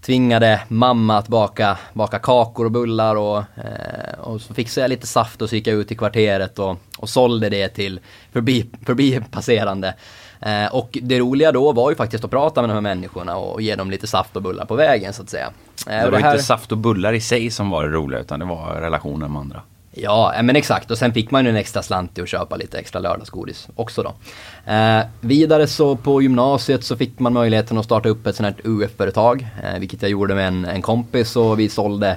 tvingade 0.01 0.61
mamma 0.69 1.19
att 1.19 1.29
baka, 1.29 1.79
baka 1.93 2.19
kakor 2.19 2.65
och 2.65 2.71
bullar 2.71 3.17
och, 3.17 3.39
eh, 3.39 4.21
och 4.21 4.41
så 4.41 4.55
fixade 4.55 4.85
jag 4.85 4.89
lite 4.89 5.07
saft 5.07 5.43
och 5.43 5.49
så 5.49 5.57
gick 5.57 5.67
jag 5.67 5.77
ut 5.77 5.93
i 5.93 5.97
kvarteret 5.97 6.59
och, 6.59 6.77
och 6.99 7.09
sålde 7.09 7.49
det 7.49 7.69
till 7.69 8.01
förbi, 8.33 8.71
förbipasserande. 8.87 9.95
Eh, 10.41 10.75
och 10.75 10.99
det 11.03 11.19
roliga 11.19 11.53
då 11.53 11.73
var 11.73 11.91
ju 11.91 11.97
faktiskt 11.97 12.25
att 12.25 12.31
prata 12.31 12.61
med 12.61 12.71
de 12.71 12.75
här 12.75 12.81
människorna 12.81 13.37
och 13.37 13.63
ge 13.63 13.77
dem 13.77 13.91
lite 13.91 14.07
saft 14.07 14.37
och 14.37 14.43
bullar 14.43 14.65
på 14.65 14.75
vägen 14.75 15.13
så 15.13 15.23
att 15.23 15.31
säga. 15.31 15.51
Eh, 15.87 15.99
det 15.99 16.05
var 16.05 16.11
det 16.11 16.25
här... 16.25 16.33
inte 16.33 16.45
saft 16.45 16.73
och 16.73 16.79
bullar 16.79 17.13
i 17.13 17.21
sig 17.21 17.51
som 17.51 17.71
var 17.71 17.85
det 17.85 17.91
roliga 17.91 18.21
utan 18.21 18.41
det 18.41 18.47
var 18.47 18.75
relationen 18.75 19.33
med 19.33 19.41
andra. 19.41 19.63
Ja, 19.93 20.35
men 20.43 20.57
exakt. 20.57 20.91
Och 20.91 20.99
sen 20.99 21.13
fick 21.13 21.31
man 21.31 21.45
ju 21.45 21.51
en 21.51 21.57
extra 21.57 21.83
slant 21.83 22.15
till 22.15 22.23
att 22.23 22.29
köpa 22.29 22.57
lite 22.57 22.79
extra 22.79 23.01
lördagsgodis 23.01 23.69
också 23.77 24.03
då. 24.03 24.15
Eh, 24.73 25.01
vidare 25.21 25.67
så 25.67 25.97
på 25.97 26.23
gymnasiet 26.23 26.85
så 26.85 26.97
fick 26.97 27.19
man 27.19 27.33
möjligheten 27.33 27.79
att 27.79 27.85
starta 27.85 28.09
upp 28.09 28.27
ett 28.27 28.37
sånt 28.37 28.57
här 28.57 28.71
UF-företag. 28.71 29.47
Eh, 29.63 29.79
vilket 29.79 30.03
jag 30.03 30.11
gjorde 30.11 30.35
med 30.35 30.49
en, 30.49 30.65
en 30.65 30.83
kompis 30.83 31.37
och 31.37 31.61
vi 31.61 31.69
sålde 31.69 32.17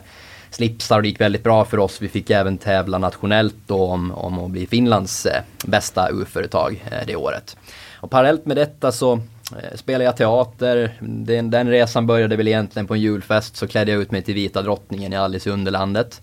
slipsar 0.54 0.96
och 0.96 1.02
det 1.02 1.08
gick 1.08 1.22
väldigt 1.22 1.44
bra 1.44 1.66
för 1.66 1.80
oss. 1.80 2.02
Vi 2.02 2.10
fick 2.10 2.30
även 2.30 2.58
tävla 2.58 2.98
nationellt 2.98 3.56
då 3.68 3.86
om, 3.86 4.12
om 4.12 4.40
att 4.40 4.52
bli 4.52 4.68
Finlands 4.68 5.26
eh, 5.26 5.42
bästa 5.66 6.10
UF-företag 6.12 6.84
eh, 6.92 6.98
det 7.08 7.16
året. 7.16 7.58
och 8.00 8.12
parallellt 8.12 8.46
med 8.46 8.58
detta 8.58 8.92
så 8.92 9.14
eh, 9.14 9.76
spelade 9.76 10.04
jag 10.04 10.18
teater. 10.18 10.98
Den, 11.00 11.52
den, 11.52 11.70
resan 11.70 12.08
började 12.08 12.36
väl 12.36 12.48
egentligen 12.48 12.88
på 12.88 12.94
en 12.94 13.02
julfest 13.02 13.56
så 13.56 13.68
klädde 13.68 13.92
jag 13.92 14.02
ut 14.02 14.12
mig 14.12 14.22
till 14.22 14.34
Vita 14.34 14.62
drottningen 14.62 15.14
i 15.14 15.16
Alice 15.16 15.50
i 15.50 15.52
Underlandet. 15.54 16.22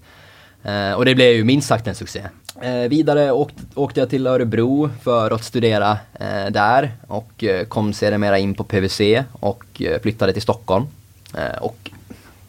Eh, 0.62 0.92
och 0.92 1.04
det 1.04 1.14
blev 1.14 1.32
ju 1.32 1.44
minst 1.44 1.68
sagt 1.68 1.86
en 1.86 1.94
succé. 1.94 2.22
Eh, 2.60 2.88
vidare 2.88 3.32
åkte, 3.32 3.62
åkte, 3.74 4.00
jag 4.00 4.10
till 4.10 4.26
Örebro 4.26 4.90
för 5.02 5.30
att 5.30 5.44
studera 5.44 5.98
eh, 6.20 6.46
där 6.50 6.92
och 7.06 7.44
eh, 7.44 7.64
kom 7.64 7.92
sedermera 7.92 8.38
in 8.38 8.54
på 8.54 8.64
PVC 8.64 9.00
och 9.32 9.82
eh, 9.82 10.00
flyttade 10.00 10.32
till 10.32 10.42
Stockholm. 10.42 10.86
Eh, 11.36 11.58
och 11.62 11.90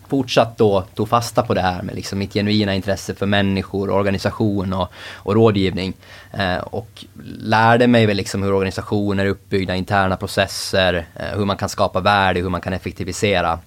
fortsatt 0.07 0.57
då 0.57 0.81
tog 0.81 1.09
fasta 1.09 1.41
på 1.41 1.53
det 1.53 1.61
här 1.61 1.81
med 1.81 1.95
liksom 1.95 2.19
mitt 2.19 2.33
genuina 2.33 2.75
intresse 2.75 3.15
för 3.15 3.25
människor, 3.25 3.89
organisation 3.89 4.73
och, 4.73 4.91
och 5.13 5.33
rådgivning. 5.35 5.93
Eh, 6.33 6.57
och 6.57 7.05
lärde 7.39 7.87
mig 7.87 8.05
väl 8.05 8.17
liksom 8.17 8.43
hur 8.43 8.53
organisationer 8.53 9.25
är 9.25 9.29
uppbyggda, 9.29 9.75
interna 9.75 10.17
processer, 10.17 11.05
eh, 11.15 11.37
hur 11.37 11.45
man 11.45 11.57
kan 11.57 11.69
skapa 11.69 11.99
värde, 11.99 12.39
hur 12.39 12.49
man 12.49 12.61
kan 12.61 12.73
effektivisera 12.73 13.59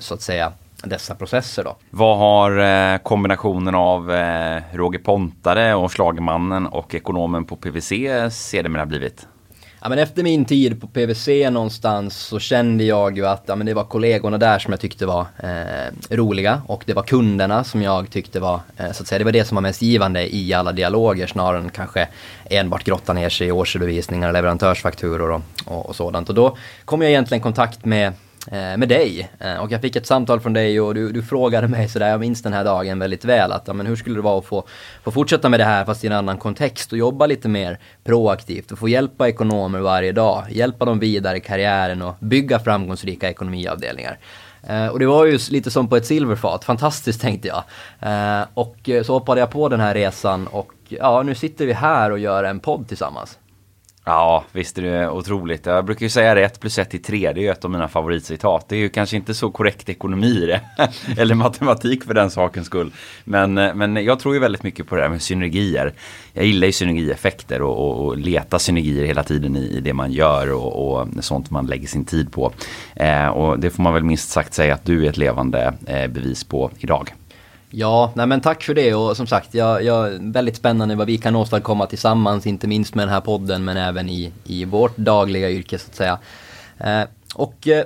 så 0.00 0.14
att 0.14 0.22
säga 0.22 0.52
dessa 0.88 1.14
processer. 1.14 1.64
Då. 1.64 1.76
Vad 1.90 2.18
har 2.18 2.58
eh, 2.58 2.98
kombinationen 2.98 3.74
av 3.74 4.12
eh, 4.12 4.62
Roger 4.72 4.98
Pontare 4.98 5.74
och 5.74 5.92
Slagmannen 5.92 6.66
och 6.66 6.94
ekonomen 6.94 7.44
på 7.44 7.56
PVC 7.56 7.92
sedermera 8.30 8.86
blivit? 8.86 9.26
Ja, 9.84 9.88
men 9.88 9.98
efter 9.98 10.22
min 10.22 10.44
tid 10.44 10.80
på 10.80 10.86
PVC 10.86 11.28
någonstans 11.50 12.16
så 12.16 12.38
kände 12.38 12.84
jag 12.84 13.16
ju 13.16 13.26
att 13.26 13.42
ja, 13.46 13.56
men 13.56 13.66
det 13.66 13.74
var 13.74 13.84
kollegorna 13.84 14.38
där 14.38 14.58
som 14.58 14.72
jag 14.72 14.80
tyckte 14.80 15.06
var 15.06 15.26
eh, 15.38 16.16
roliga 16.16 16.62
och 16.66 16.82
det 16.86 16.92
var 16.92 17.02
kunderna 17.02 17.64
som 17.64 17.82
jag 17.82 18.10
tyckte 18.10 18.40
var, 18.40 18.60
eh, 18.76 18.92
så 18.92 19.02
att 19.02 19.08
säga, 19.08 19.18
det 19.18 19.24
var 19.24 19.32
det 19.32 19.44
som 19.44 19.54
var 19.54 19.62
mest 19.62 19.82
givande 19.82 20.34
i 20.36 20.54
alla 20.54 20.72
dialoger 20.72 21.26
snarare 21.26 21.60
än 21.60 21.70
kanske 21.70 22.08
enbart 22.44 22.84
grotta 22.84 23.12
ner 23.12 23.28
sig 23.28 23.46
i 23.46 23.52
årsredovisningar, 23.52 24.32
leverantörsfakturor 24.32 25.30
och, 25.30 25.40
och, 25.64 25.88
och 25.88 25.96
sådant. 25.96 26.28
Och 26.28 26.34
då 26.34 26.56
kom 26.84 27.02
jag 27.02 27.10
egentligen 27.10 27.40
i 27.40 27.42
kontakt 27.42 27.84
med 27.84 28.12
Eh, 28.52 28.76
med 28.76 28.88
dig. 28.88 29.30
Eh, 29.40 29.56
och 29.56 29.72
jag 29.72 29.80
fick 29.80 29.96
ett 29.96 30.06
samtal 30.06 30.40
från 30.40 30.52
dig 30.52 30.80
och 30.80 30.94
du, 30.94 31.12
du 31.12 31.22
frågade 31.22 31.68
mig 31.68 31.88
sådär, 31.88 32.08
jag 32.08 32.20
minns 32.20 32.42
den 32.42 32.52
här 32.52 32.64
dagen 32.64 32.98
väldigt 32.98 33.24
väl, 33.24 33.52
att 33.52 33.64
ja, 33.66 33.72
men 33.72 33.86
hur 33.86 33.96
skulle 33.96 34.16
det 34.16 34.22
vara 34.22 34.38
att 34.38 34.44
få, 34.44 34.64
få 35.02 35.10
fortsätta 35.10 35.48
med 35.48 35.60
det 35.60 35.64
här 35.64 35.84
fast 35.84 36.04
i 36.04 36.06
en 36.06 36.12
annan 36.12 36.38
kontext 36.38 36.92
och 36.92 36.98
jobba 36.98 37.26
lite 37.26 37.48
mer 37.48 37.78
proaktivt 38.04 38.72
och 38.72 38.78
få 38.78 38.88
hjälpa 38.88 39.28
ekonomer 39.28 39.78
varje 39.78 40.12
dag, 40.12 40.44
hjälpa 40.50 40.84
dem 40.84 40.98
vidare 40.98 41.36
i 41.36 41.40
karriären 41.40 42.02
och 42.02 42.14
bygga 42.20 42.58
framgångsrika 42.58 43.30
ekonomiavdelningar. 43.30 44.18
Eh, 44.62 44.86
och 44.86 44.98
det 44.98 45.06
var 45.06 45.24
ju 45.24 45.38
lite 45.50 45.70
som 45.70 45.88
på 45.88 45.96
ett 45.96 46.06
silverfat, 46.06 46.64
fantastiskt 46.64 47.20
tänkte 47.20 47.48
jag. 47.48 47.62
Eh, 48.00 48.46
och 48.54 48.90
så 49.04 49.12
hoppade 49.12 49.40
jag 49.40 49.50
på 49.50 49.68
den 49.68 49.80
här 49.80 49.94
resan 49.94 50.46
och 50.46 50.72
ja, 50.88 51.22
nu 51.22 51.34
sitter 51.34 51.66
vi 51.66 51.72
här 51.72 52.10
och 52.10 52.18
gör 52.18 52.44
en 52.44 52.60
podd 52.60 52.88
tillsammans. 52.88 53.38
Ja, 54.06 54.44
visst 54.52 54.78
är 54.78 54.82
det 54.82 55.10
otroligt. 55.10 55.66
Jag 55.66 55.84
brukar 55.84 56.06
ju 56.06 56.10
säga 56.10 56.34
det, 56.34 56.44
1 56.44 56.60
plus 56.60 56.78
1 56.78 56.94
är 56.94 56.98
3, 56.98 57.32
det 57.32 57.40
är 57.40 57.42
ju 57.42 57.50
ett 57.50 57.64
av 57.64 57.70
mina 57.70 57.88
favoritcitat. 57.88 58.68
Det 58.68 58.76
är 58.76 58.80
ju 58.80 58.88
kanske 58.88 59.16
inte 59.16 59.34
så 59.34 59.50
korrekt 59.50 59.88
ekonomi 59.88 60.26
i 60.26 60.46
det, 60.46 60.60
eller 61.20 61.34
matematik 61.34 62.04
för 62.04 62.14
den 62.14 62.30
sakens 62.30 62.66
skull. 62.66 62.92
Men, 63.24 63.54
men 63.54 64.04
jag 64.04 64.20
tror 64.20 64.34
ju 64.34 64.40
väldigt 64.40 64.62
mycket 64.62 64.86
på 64.86 64.96
det 64.96 65.02
här 65.02 65.08
med 65.08 65.22
synergier. 65.22 65.92
Jag 66.32 66.44
gillar 66.44 66.66
ju 66.66 66.72
synergieffekter 66.72 67.62
och, 67.62 67.78
och, 67.78 68.06
och 68.06 68.16
leta 68.16 68.58
synergier 68.58 69.04
hela 69.04 69.22
tiden 69.22 69.56
i, 69.56 69.76
i 69.76 69.80
det 69.80 69.92
man 69.92 70.12
gör 70.12 70.52
och, 70.52 70.98
och, 70.98 71.08
sånt 71.20 71.50
man 71.50 71.66
lägger 71.66 71.88
sin 71.88 72.04
tid 72.04 72.32
på. 72.32 72.52
Eh, 72.96 73.26
och 73.26 73.58
det 73.58 73.70
får 73.70 73.82
man 73.82 73.94
väl 73.94 74.04
minst 74.04 74.30
sagt 74.30 74.54
säga 74.54 74.74
att 74.74 74.84
du 74.84 75.04
är 75.04 75.10
ett 75.10 75.16
levande 75.16 75.74
eh, 75.86 76.06
bevis 76.06 76.44
på 76.44 76.70
idag. 76.78 77.14
Ja, 77.76 78.12
nej 78.14 78.26
men 78.26 78.40
tack 78.40 78.62
för 78.62 78.74
det 78.74 78.94
och 78.94 79.16
som 79.16 79.26
sagt, 79.26 79.54
jag, 79.54 79.84
jag, 79.84 80.10
väldigt 80.20 80.56
spännande 80.56 80.94
vad 80.94 81.06
vi 81.06 81.18
kan 81.18 81.36
åstadkomma 81.36 81.86
tillsammans, 81.86 82.46
inte 82.46 82.66
minst 82.66 82.94
med 82.94 83.06
den 83.06 83.14
här 83.14 83.20
podden 83.20 83.64
men 83.64 83.76
även 83.76 84.08
i, 84.08 84.32
i 84.44 84.64
vårt 84.64 84.96
dagliga 84.96 85.50
yrke 85.50 85.78
så 85.78 85.88
att 85.90 85.96
säga. 85.96 86.18
Eh, 86.78 87.08
och 87.34 87.68
eh, 87.68 87.84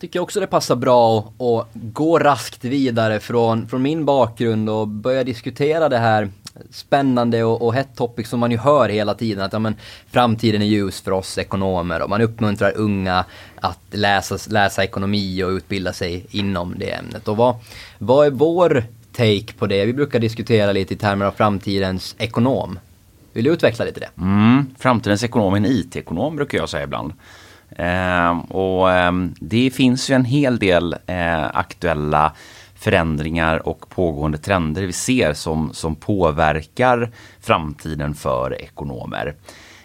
tycker 0.00 0.20
också 0.20 0.40
det 0.40 0.46
passar 0.46 0.76
bra 0.76 1.18
att, 1.18 1.42
att, 1.42 1.68
gå 1.74 2.18
raskt 2.18 2.64
vidare 2.64 3.20
från, 3.20 3.68
från 3.68 3.82
min 3.82 4.04
bakgrund 4.04 4.70
och 4.70 4.88
börja 4.88 5.24
diskutera 5.24 5.88
det 5.88 5.98
här 5.98 6.30
spännande 6.70 7.44
och, 7.44 7.62
och 7.62 7.74
hett 7.74 7.96
topic 7.96 8.28
som 8.28 8.40
man 8.40 8.50
ju 8.50 8.56
hör 8.56 8.88
hela 8.88 9.14
tiden. 9.14 9.44
Att 9.44 9.52
ja, 9.52 9.58
men, 9.58 9.76
framtiden 10.10 10.62
är 10.62 10.66
ljus 10.66 11.00
för 11.00 11.10
oss 11.10 11.38
ekonomer 11.38 12.02
och 12.02 12.10
man 12.10 12.20
uppmuntrar 12.20 12.72
unga 12.76 13.24
att 13.60 13.80
läsa, 13.90 14.38
läsa 14.48 14.84
ekonomi 14.84 15.42
och 15.42 15.48
utbilda 15.48 15.92
sig 15.92 16.26
inom 16.30 16.74
det 16.78 16.90
ämnet. 16.90 17.28
Och 17.28 17.36
vad, 17.36 17.56
vad 17.98 18.26
är 18.26 18.30
vår 18.30 18.84
take 19.16 19.52
på 19.58 19.66
det. 19.66 19.86
Vi 19.86 19.92
brukar 19.92 20.18
diskutera 20.18 20.72
lite 20.72 20.94
i 20.94 20.96
termer 20.96 21.26
av 21.26 21.32
framtidens 21.32 22.16
ekonom. 22.18 22.78
Vill 23.32 23.44
du 23.44 23.50
utveckla 23.50 23.84
lite 23.84 24.00
det? 24.00 24.08
Mm, 24.18 24.66
framtidens 24.78 25.24
ekonom, 25.24 25.52
är 25.52 25.56
en 25.56 25.66
IT-ekonom 25.66 26.36
brukar 26.36 26.58
jag 26.58 26.68
säga 26.68 26.84
ibland. 26.84 27.12
Eh, 27.70 28.38
och 28.38 28.92
eh, 28.92 29.12
det 29.40 29.70
finns 29.70 30.10
ju 30.10 30.14
en 30.14 30.24
hel 30.24 30.58
del 30.58 30.96
eh, 31.06 31.44
aktuella 31.44 32.32
förändringar 32.74 33.68
och 33.68 33.88
pågående 33.88 34.38
trender 34.38 34.82
vi 34.82 34.92
ser 34.92 35.32
som, 35.32 35.70
som 35.72 35.96
påverkar 35.96 37.10
framtiden 37.40 38.14
för 38.14 38.62
ekonomer. 38.62 39.34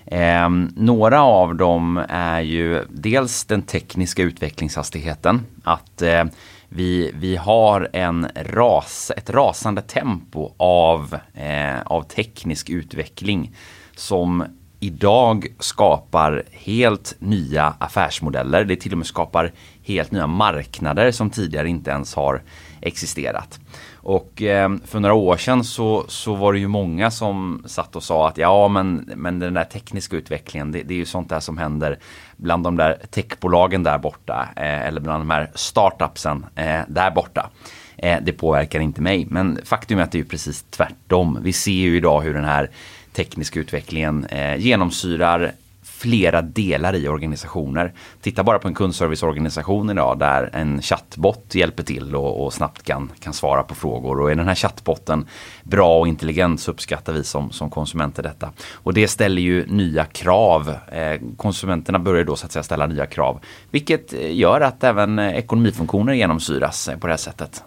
Eh, 0.05 0.49
några 0.75 1.21
av 1.21 1.55
dem 1.55 2.01
är 2.09 2.41
ju 2.41 2.85
dels 2.89 3.45
den 3.45 3.61
tekniska 3.61 4.23
utvecklingshastigheten. 4.23 5.45
Att 5.63 6.01
eh, 6.01 6.23
vi, 6.69 7.11
vi 7.15 7.35
har 7.35 7.89
en 7.93 8.27
ras, 8.35 9.11
ett 9.17 9.29
rasande 9.29 9.81
tempo 9.81 10.53
av, 10.57 11.17
eh, 11.33 11.81
av 11.85 12.01
teknisk 12.01 12.69
utveckling 12.69 13.55
som 13.95 14.45
idag 14.79 15.47
skapar 15.59 16.43
helt 16.51 17.15
nya 17.19 17.73
affärsmodeller. 17.79 18.63
Det 18.63 18.75
till 18.75 18.91
och 18.91 18.97
med 18.97 19.07
skapar 19.07 19.51
helt 19.83 20.11
nya 20.11 20.27
marknader 20.27 21.11
som 21.11 21.29
tidigare 21.29 21.69
inte 21.69 21.91
ens 21.91 22.15
har 22.15 22.41
existerat. 22.81 23.59
Och 24.01 24.41
eh, 24.41 24.69
för 24.85 24.99
några 24.99 25.13
år 25.13 25.37
sedan 25.37 25.63
så, 25.63 26.05
så 26.07 26.35
var 26.35 26.53
det 26.53 26.59
ju 26.59 26.67
många 26.67 27.11
som 27.11 27.63
satt 27.65 27.95
och 27.95 28.03
sa 28.03 28.27
att 28.27 28.37
ja 28.37 28.67
men, 28.67 29.09
men 29.15 29.39
den 29.39 29.53
där 29.53 29.63
tekniska 29.63 30.15
utvecklingen 30.15 30.71
det, 30.71 30.83
det 30.83 30.93
är 30.93 30.97
ju 30.97 31.05
sånt 31.05 31.29
där 31.29 31.39
som 31.39 31.57
händer 31.57 31.99
bland 32.37 32.63
de 32.63 32.77
där 32.77 32.97
techbolagen 33.11 33.83
där 33.83 33.97
borta 33.97 34.49
eh, 34.55 34.87
eller 34.87 35.01
bland 35.01 35.21
de 35.21 35.29
här 35.29 35.51
startupsen 35.55 36.45
eh, 36.55 36.81
där 36.87 37.11
borta. 37.11 37.49
Eh, 37.97 38.17
det 38.21 38.31
påverkar 38.31 38.79
inte 38.79 39.01
mig 39.01 39.27
men 39.29 39.59
faktum 39.65 39.99
är 39.99 40.03
att 40.03 40.11
det 40.11 40.19
är 40.19 40.23
precis 40.23 40.65
tvärtom. 40.69 41.39
Vi 41.41 41.53
ser 41.53 41.71
ju 41.71 41.97
idag 41.97 42.21
hur 42.21 42.33
den 42.33 42.45
här 42.45 42.69
tekniska 43.13 43.59
utvecklingen 43.59 44.25
eh, 44.25 44.55
genomsyrar 44.55 45.51
flera 45.99 46.41
delar 46.41 46.95
i 46.95 47.07
organisationer. 47.07 47.93
Titta 48.21 48.43
bara 48.43 48.59
på 48.59 48.67
en 48.67 48.73
kundserviceorganisation 48.73 49.89
idag 49.89 50.19
där 50.19 50.49
en 50.53 50.81
chattbot 50.81 51.55
hjälper 51.55 51.83
till 51.83 52.15
och, 52.15 52.45
och, 52.45 52.53
snabbt 52.53 52.83
kan, 52.83 53.11
kan 53.19 53.33
svara 53.33 53.63
på 53.63 53.75
frågor. 53.75 54.19
Och 54.19 54.31
är 54.31 54.35
den 54.35 54.47
här 54.47 54.55
chattbotten 54.55 55.25
bra 55.63 55.99
och 55.99 56.07
intelligent 56.07 56.61
så 56.61 56.71
uppskattar 56.71 57.13
vi 57.13 57.23
som, 57.23 57.51
som 57.51 57.69
konsumenter 57.69 58.23
detta. 58.23 58.51
Och 58.73 58.93
det 58.93 59.07
ställer 59.07 59.41
ju 59.41 59.65
nya 59.65 60.05
krav. 60.05 60.69
Eh, 60.91 61.21
konsumenterna 61.37 61.99
börjar 61.99 62.23
då 62.23 62.35
så 62.35 62.45
att 62.45 62.51
säga 62.51 62.63
ställa 62.63 62.87
nya 62.87 63.05
krav. 63.05 63.39
Vilket 63.71 64.13
eh, 64.13 64.35
gör 64.35 64.61
att 64.61 64.83
även 64.83 65.19
eh, 65.19 65.37
ekonomifunktioner 65.37 66.13
genomsyras 66.13 66.89
på 66.99 67.07
det 67.07 67.13
här 67.13 67.17
sättet. 67.17 67.63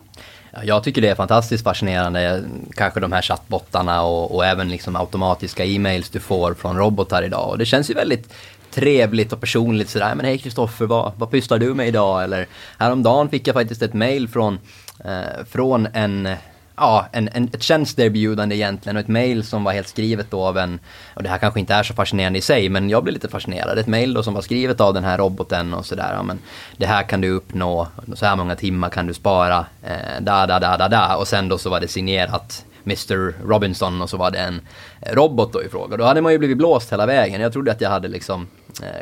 Jag 0.64 0.84
tycker 0.84 1.02
det 1.02 1.08
är 1.08 1.14
fantastiskt 1.14 1.64
fascinerande, 1.64 2.44
kanske 2.74 3.00
de 3.00 3.12
här 3.12 3.22
chattbottarna 3.22 4.02
och, 4.02 4.34
och 4.34 4.46
även 4.46 4.68
liksom 4.68 4.96
automatiska 4.96 5.64
e-mails 5.64 6.10
du 6.10 6.20
får 6.20 6.54
från 6.54 6.76
robotar 6.76 7.22
idag. 7.22 7.48
Och 7.48 7.58
det 7.58 7.66
känns 7.66 7.90
ju 7.90 7.94
väldigt 7.94 8.34
trevligt 8.70 9.32
och 9.32 9.40
personligt 9.40 9.88
sådär. 9.88 10.14
Men 10.14 10.26
hej 10.26 10.38
Kristoffer, 10.38 10.86
vad, 10.86 11.12
vad 11.16 11.30
pysslar 11.30 11.58
du 11.58 11.74
med 11.74 11.88
idag? 11.88 12.24
Eller 12.24 12.46
häromdagen 12.78 13.28
fick 13.28 13.46
jag 13.46 13.54
faktiskt 13.54 13.82
ett 13.82 13.94
mail 13.94 14.28
från, 14.28 14.58
eh, 15.04 15.44
från 15.50 15.88
en 15.92 16.28
ja, 16.76 17.06
en, 17.12 17.28
en, 17.32 17.44
ett 17.44 17.62
tjänsteerbjudande 17.62 18.56
egentligen 18.56 18.96
och 18.96 19.00
ett 19.00 19.08
mail 19.08 19.44
som 19.44 19.64
var 19.64 19.72
helt 19.72 19.88
skrivet 19.88 20.30
då 20.30 20.44
av 20.44 20.58
en, 20.58 20.80
och 21.14 21.22
det 21.22 21.28
här 21.28 21.38
kanske 21.38 21.60
inte 21.60 21.74
är 21.74 21.82
så 21.82 21.94
fascinerande 21.94 22.38
i 22.38 22.42
sig, 22.42 22.68
men 22.68 22.90
jag 22.90 23.02
blev 23.02 23.14
lite 23.14 23.28
fascinerad. 23.28 23.78
Ett 23.78 23.86
mail 23.86 24.14
då 24.14 24.22
som 24.22 24.34
var 24.34 24.42
skrivet 24.42 24.80
av 24.80 24.94
den 24.94 25.04
här 25.04 25.18
roboten 25.18 25.74
och 25.74 25.86
sådär, 25.86 26.12
ja 26.14 26.22
men 26.22 26.38
det 26.76 26.86
här 26.86 27.02
kan 27.02 27.20
du 27.20 27.30
uppnå, 27.30 27.88
så 28.14 28.26
här 28.26 28.36
många 28.36 28.56
timmar 28.56 28.90
kan 28.90 29.06
du 29.06 29.14
spara, 29.14 29.66
eh, 29.82 30.20
da 30.20 30.46
da 30.46 30.58
da 30.58 30.76
da 30.76 30.88
da, 30.88 31.16
och 31.16 31.28
sen 31.28 31.48
då 31.48 31.58
så 31.58 31.70
var 31.70 31.80
det 31.80 31.88
signerat 31.88 32.64
Mr 32.84 33.46
Robinson 33.46 34.02
och 34.02 34.10
så 34.10 34.16
var 34.16 34.30
det 34.30 34.38
en 34.38 34.60
eh, 35.00 35.14
robot 35.14 35.52
då 35.52 35.62
i 35.62 35.68
fråga. 35.68 35.96
Då 35.96 36.04
hade 36.04 36.20
man 36.20 36.32
ju 36.32 36.38
blivit 36.38 36.56
blåst 36.56 36.92
hela 36.92 37.06
vägen. 37.06 37.40
Jag 37.40 37.52
trodde 37.52 37.72
att 37.72 37.80
jag 37.80 37.90
hade 37.90 38.08
liksom 38.08 38.46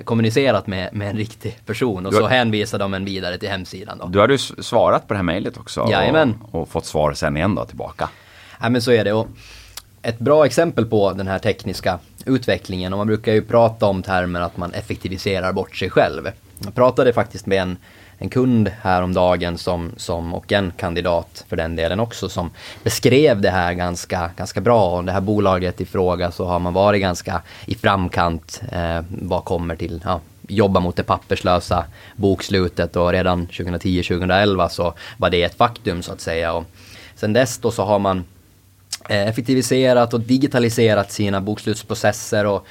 kommunicerat 0.04 0.66
med, 0.66 0.94
med 0.94 1.10
en 1.10 1.16
riktig 1.16 1.58
person 1.66 2.06
och 2.06 2.12
du, 2.12 2.18
så 2.18 2.26
hänvisade 2.26 2.84
de 2.84 2.94
en 2.94 3.04
vidare 3.04 3.38
till 3.38 3.48
hemsidan. 3.48 3.98
Då. 3.98 4.06
Du 4.06 4.20
hade 4.20 4.32
ju 4.32 4.38
svarat 4.38 5.08
på 5.08 5.14
det 5.14 5.18
här 5.18 5.24
mejlet 5.24 5.56
också 5.56 5.88
Jajamän. 5.90 6.38
och, 6.52 6.62
och 6.62 6.68
fått 6.68 6.86
svar 6.86 7.12
sen 7.12 7.36
igen 7.36 7.54
då 7.54 7.64
tillbaka. 7.64 8.08
Ja 8.60 8.68
men 8.68 8.82
så 8.82 8.92
är 8.92 9.04
det. 9.04 9.12
Och 9.12 9.28
ett 10.02 10.18
bra 10.18 10.46
exempel 10.46 10.86
på 10.86 11.12
den 11.12 11.26
här 11.26 11.38
tekniska 11.38 11.98
utvecklingen 12.26 12.92
och 12.92 12.98
man 12.98 13.06
brukar 13.06 13.32
ju 13.32 13.42
prata 13.42 13.86
om 13.86 14.02
termer 14.02 14.40
att 14.40 14.56
man 14.56 14.72
effektiviserar 14.72 15.52
bort 15.52 15.76
sig 15.76 15.90
själv. 15.90 16.30
Jag 16.64 16.74
pratade 16.74 17.12
faktiskt 17.12 17.46
med 17.46 17.62
en, 17.62 17.76
en 18.22 18.28
kund 18.28 18.68
häromdagen 18.82 19.58
som, 19.58 19.92
som, 19.96 20.34
och 20.34 20.52
en 20.52 20.72
kandidat 20.76 21.44
för 21.48 21.56
den 21.56 21.76
delen 21.76 22.00
också 22.00 22.28
som 22.28 22.50
beskrev 22.82 23.40
det 23.40 23.50
här 23.50 23.72
ganska, 23.72 24.30
ganska 24.36 24.60
bra. 24.60 24.96
Och 24.96 25.04
det 25.04 25.12
här 25.12 25.20
bolaget 25.20 25.80
i 25.80 25.84
fråga 25.84 26.30
så 26.30 26.44
har 26.44 26.58
man 26.58 26.72
varit 26.72 27.00
ganska 27.00 27.42
i 27.66 27.74
framkant 27.74 28.62
eh, 28.72 29.00
vad 29.08 29.44
kommer 29.44 29.76
till 29.76 30.02
ja, 30.04 30.20
jobba 30.48 30.80
mot 30.80 30.96
det 30.96 31.02
papperslösa 31.02 31.84
bokslutet 32.16 32.96
och 32.96 33.12
redan 33.12 33.46
2010-2011 33.46 34.68
så 34.68 34.94
var 35.16 35.30
det 35.30 35.42
ett 35.42 35.56
faktum 35.56 36.02
så 36.02 36.12
att 36.12 36.20
säga. 36.20 36.52
Och 36.52 36.64
sen 37.14 37.32
dess 37.32 37.58
då 37.58 37.70
så 37.70 37.84
har 37.84 37.98
man 37.98 38.24
eh, 39.08 39.28
effektiviserat 39.28 40.14
och 40.14 40.20
digitaliserat 40.20 41.12
sina 41.12 41.40
bokslutsprocesser 41.40 42.46
och 42.46 42.66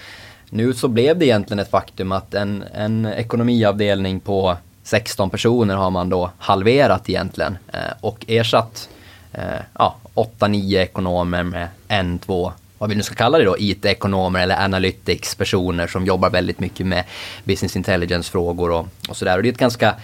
nu 0.50 0.74
så 0.74 0.88
blev 0.88 1.18
det 1.18 1.26
egentligen 1.26 1.60
ett 1.60 1.72
faktum 1.72 2.12
att 2.12 2.34
en, 2.34 2.64
en 2.74 3.06
ekonomiavdelning 3.06 4.20
på 4.20 4.58
16 4.90 5.30
personer 5.30 5.76
har 5.76 5.90
man 5.90 6.10
då 6.10 6.32
halverat 6.38 7.10
egentligen 7.10 7.58
eh, 7.74 7.80
och 8.02 8.26
ersatt 8.28 8.90
eh, 9.34 9.62
ja, 9.74 9.96
8-9 10.14 10.78
ekonomer 10.80 11.44
med 11.44 11.68
en, 11.88 12.20
två 12.20 12.52
vad 12.78 12.90
vi 12.90 12.96
nu 12.96 13.04
ska 13.04 13.16
kalla 13.16 13.38
det 13.38 13.44
då, 13.44 13.56
IT-ekonomer 13.60 14.40
eller 14.40 14.64
analytics-personer 14.64 15.88
som 15.88 16.06
jobbar 16.06 16.30
väldigt 16.30 16.60
mycket 16.60 16.86
med 16.86 17.04
business 17.44 17.76
intelligence-frågor 17.76 18.72
och, 18.72 18.88
och 19.10 19.18
sådär. 19.18 19.38
Och 19.38 19.44
det 19.44 19.50
är 19.50 19.54
ett 19.54 19.60
ganska 19.60 19.96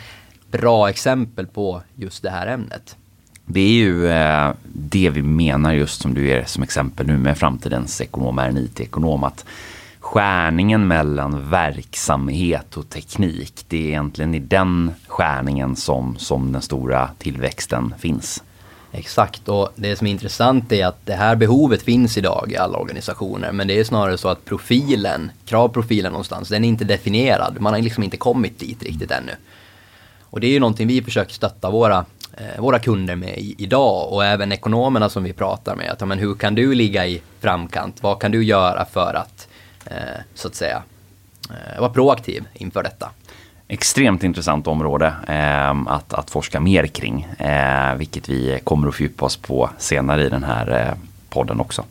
bra 0.51 0.89
exempel 0.89 1.48
på 1.48 1.82
just 1.96 2.24
det 2.24 2.30
här 2.30 2.48
ämnet. 2.48 2.96
Det 3.46 3.60
är 3.60 3.74
ju 3.74 4.08
eh, 4.08 4.51
det 4.74 5.10
vi 5.10 5.22
menar 5.22 5.74
just 5.74 6.01
som 6.01 6.13
du 6.13 6.27
ger 6.27 6.44
som 6.46 6.63
exempel 6.63 7.08
nu 7.08 7.18
med 7.18 7.38
framtidens 7.38 8.01
ekonom 8.01 8.39
är 8.39 8.50
en 8.50 8.58
IT-ekonom. 8.58 9.24
Att 9.24 9.46
skärningen 10.06 10.88
mellan 10.88 11.50
verksamhet 11.50 12.78
och 12.78 12.90
teknik, 12.90 13.66
det 13.68 13.78
är 13.78 13.88
egentligen 13.88 14.36
i 14.36 14.40
den 14.40 14.92
skärningen 15.08 15.76
som, 15.76 16.18
som 16.18 16.52
den 16.52 16.62
stora 16.62 17.10
tillväxten 17.18 17.94
finns. 18.00 18.44
Exakt, 18.92 19.50
och 19.50 19.70
det 19.76 19.96
som 19.96 20.08
är 20.08 20.12
intressant 20.12 20.72
är 20.72 20.86
att 20.86 21.06
det 21.06 21.14
här 21.14 21.36
behovet 21.36 21.82
finns 21.82 22.18
idag 22.18 22.52
i 22.52 22.58
alla 22.58 22.78
organisationer. 22.78 23.52
Men 23.52 23.68
det 23.68 23.80
är 23.80 23.84
snarare 23.84 24.18
så 24.18 24.28
att 24.28 24.46
profilen, 24.46 25.32
kravprofilen 25.46 26.12
någonstans, 26.12 26.50
den 26.50 26.64
är 26.64 26.70
inte 26.70 26.86
definierad. 26.86 27.58
Man 27.60 27.74
har 27.74 27.82
liksom 27.82 28.04
inte 28.04 28.18
kommit 28.18 28.60
dit 28.60 28.84
riktigt 28.84 29.12
ännu. 29.12 29.32
Och 30.22 30.40
det 30.40 30.48
är 30.48 30.52
ju 30.52 30.60
någonting 30.60 30.88
vi 30.88 31.02
försöker 31.02 31.34
stötta 31.34 31.70
våra, 31.70 32.06
eh, 32.34 32.62
våra 32.62 32.80
kunder 32.80 33.16
med 33.16 33.38
i, 33.38 33.56
idag 33.58 34.14
och 34.14 34.26
även 34.26 34.52
ekonomerna 34.52 35.10
som 35.10 35.24
vi 35.24 35.34
pratar 35.34 35.76
med. 35.76 35.92
Att, 35.92 36.02
ja, 36.02 36.06
men 36.06 36.20
hur 36.20 36.36
kan 36.36 36.56
du 36.56 36.76
ligga 36.76 37.08
i 37.08 37.22
framkant? 37.40 38.04
Vad 38.04 38.22
kan 38.22 38.32
du 38.32 38.44
göra 38.44 38.86
för 38.86 39.14
att, 39.14 39.48
eh, 39.50 39.55
så 40.34 40.48
att 40.48 40.56
säga, 40.56 40.84
eh, 41.50 41.80
vara 41.80 41.89
proaktiv 41.89 42.48
inför 42.54 42.84
detta? 42.84 43.12
extremt 43.68 44.24
intressant 44.24 44.68
område 44.68 45.13
eh, 45.27 45.72
att, 45.88 46.13
att 46.13 46.30
forska 46.30 46.60
mer 46.60 46.88
kring. 46.88 47.27
Eh, 47.38 47.96
vilket 47.96 48.30
vi 48.30 48.60
kommer 48.63 48.88
att 48.88 48.96
fördjupa 48.96 49.25
oss 49.25 49.38
på 49.38 49.70
senare 49.77 50.24
i 50.25 50.30
den 50.30 50.44
här 50.44 50.88
eh, 50.88 50.94
podden 51.30 51.60
också. 51.60 51.84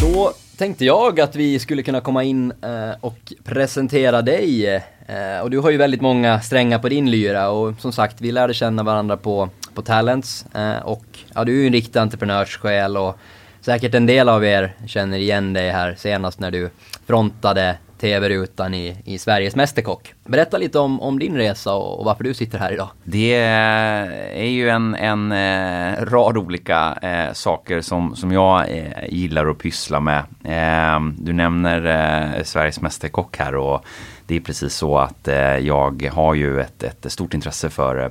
Då 0.00 0.32
tänkte 0.56 0.84
jag 0.84 1.20
att 1.20 1.36
vi 1.36 1.58
skulle 1.58 1.82
kunna 1.82 2.00
komma 2.00 2.24
in 2.24 2.52
eh, 2.62 2.90
och 3.00 3.32
presentera 3.44 4.22
dig. 4.22 4.74
Eh, 5.06 5.40
och 5.42 5.50
du 5.50 5.58
har 5.58 5.70
ju 5.70 5.76
väldigt 5.76 6.00
många 6.00 6.40
strängar 6.40 6.78
på 6.78 6.88
din 6.88 7.10
lyra 7.10 7.50
och 7.50 7.80
som 7.80 7.92
sagt 7.92 8.20
vi 8.20 8.32
lärde 8.32 8.54
känna 8.54 8.82
varandra 8.82 9.16
på, 9.16 9.48
på 9.74 9.82
Talents. 9.82 10.46
Eh, 10.54 10.78
och 10.78 11.04
ja, 11.34 11.44
du 11.44 11.52
är 11.52 11.60
ju 11.60 11.66
en 11.66 11.72
riktig 11.72 11.98
entreprenörssjäl 11.98 12.96
och 12.96 13.18
säkert 13.64 13.94
en 13.94 14.06
del 14.06 14.28
av 14.28 14.44
er 14.44 14.72
känner 14.86 15.18
igen 15.18 15.52
dig 15.52 15.70
här 15.70 15.94
senast 15.98 16.40
när 16.40 16.50
du 16.50 16.70
frontade 17.06 17.76
tv-rutan 18.00 18.74
i, 18.74 18.96
i 19.04 19.18
Sveriges 19.18 19.56
Mästerkock. 19.56 20.14
Berätta 20.24 20.58
lite 20.58 20.78
om, 20.78 21.00
om 21.00 21.18
din 21.18 21.36
resa 21.36 21.74
och, 21.74 21.98
och, 21.98 22.04
varför 22.04 22.24
du 22.24 22.34
sitter 22.34 22.58
här 22.58 22.72
idag. 22.72 22.88
Det 23.04 23.34
är 23.34 24.48
ju 24.48 24.68
en, 24.68 24.94
en 24.94 25.32
eh, 25.32 26.04
rad 26.04 26.36
olika 26.36 26.98
eh, 27.02 27.32
saker 27.32 27.80
som, 27.80 28.16
som 28.16 28.32
jag 28.32 28.70
eh, 28.70 28.86
gillar 29.08 29.46
att 29.46 29.58
pyssla 29.58 30.00
med. 30.00 30.22
Eh, 30.44 31.00
du 31.18 31.32
nämner 31.32 31.86
eh, 31.86 32.42
Sveriges 32.42 32.80
Mästerkock 32.80 33.36
här 33.36 33.54
och 33.54 33.84
det 34.26 34.36
är 34.36 34.40
precis 34.40 34.74
så 34.74 34.98
att 34.98 35.28
eh, 35.28 35.56
jag 35.56 36.10
har 36.12 36.34
ju 36.34 36.60
ett, 36.60 36.82
ett 36.82 37.12
stort 37.12 37.34
intresse 37.34 37.70
för 37.70 38.04
eh, 38.04 38.10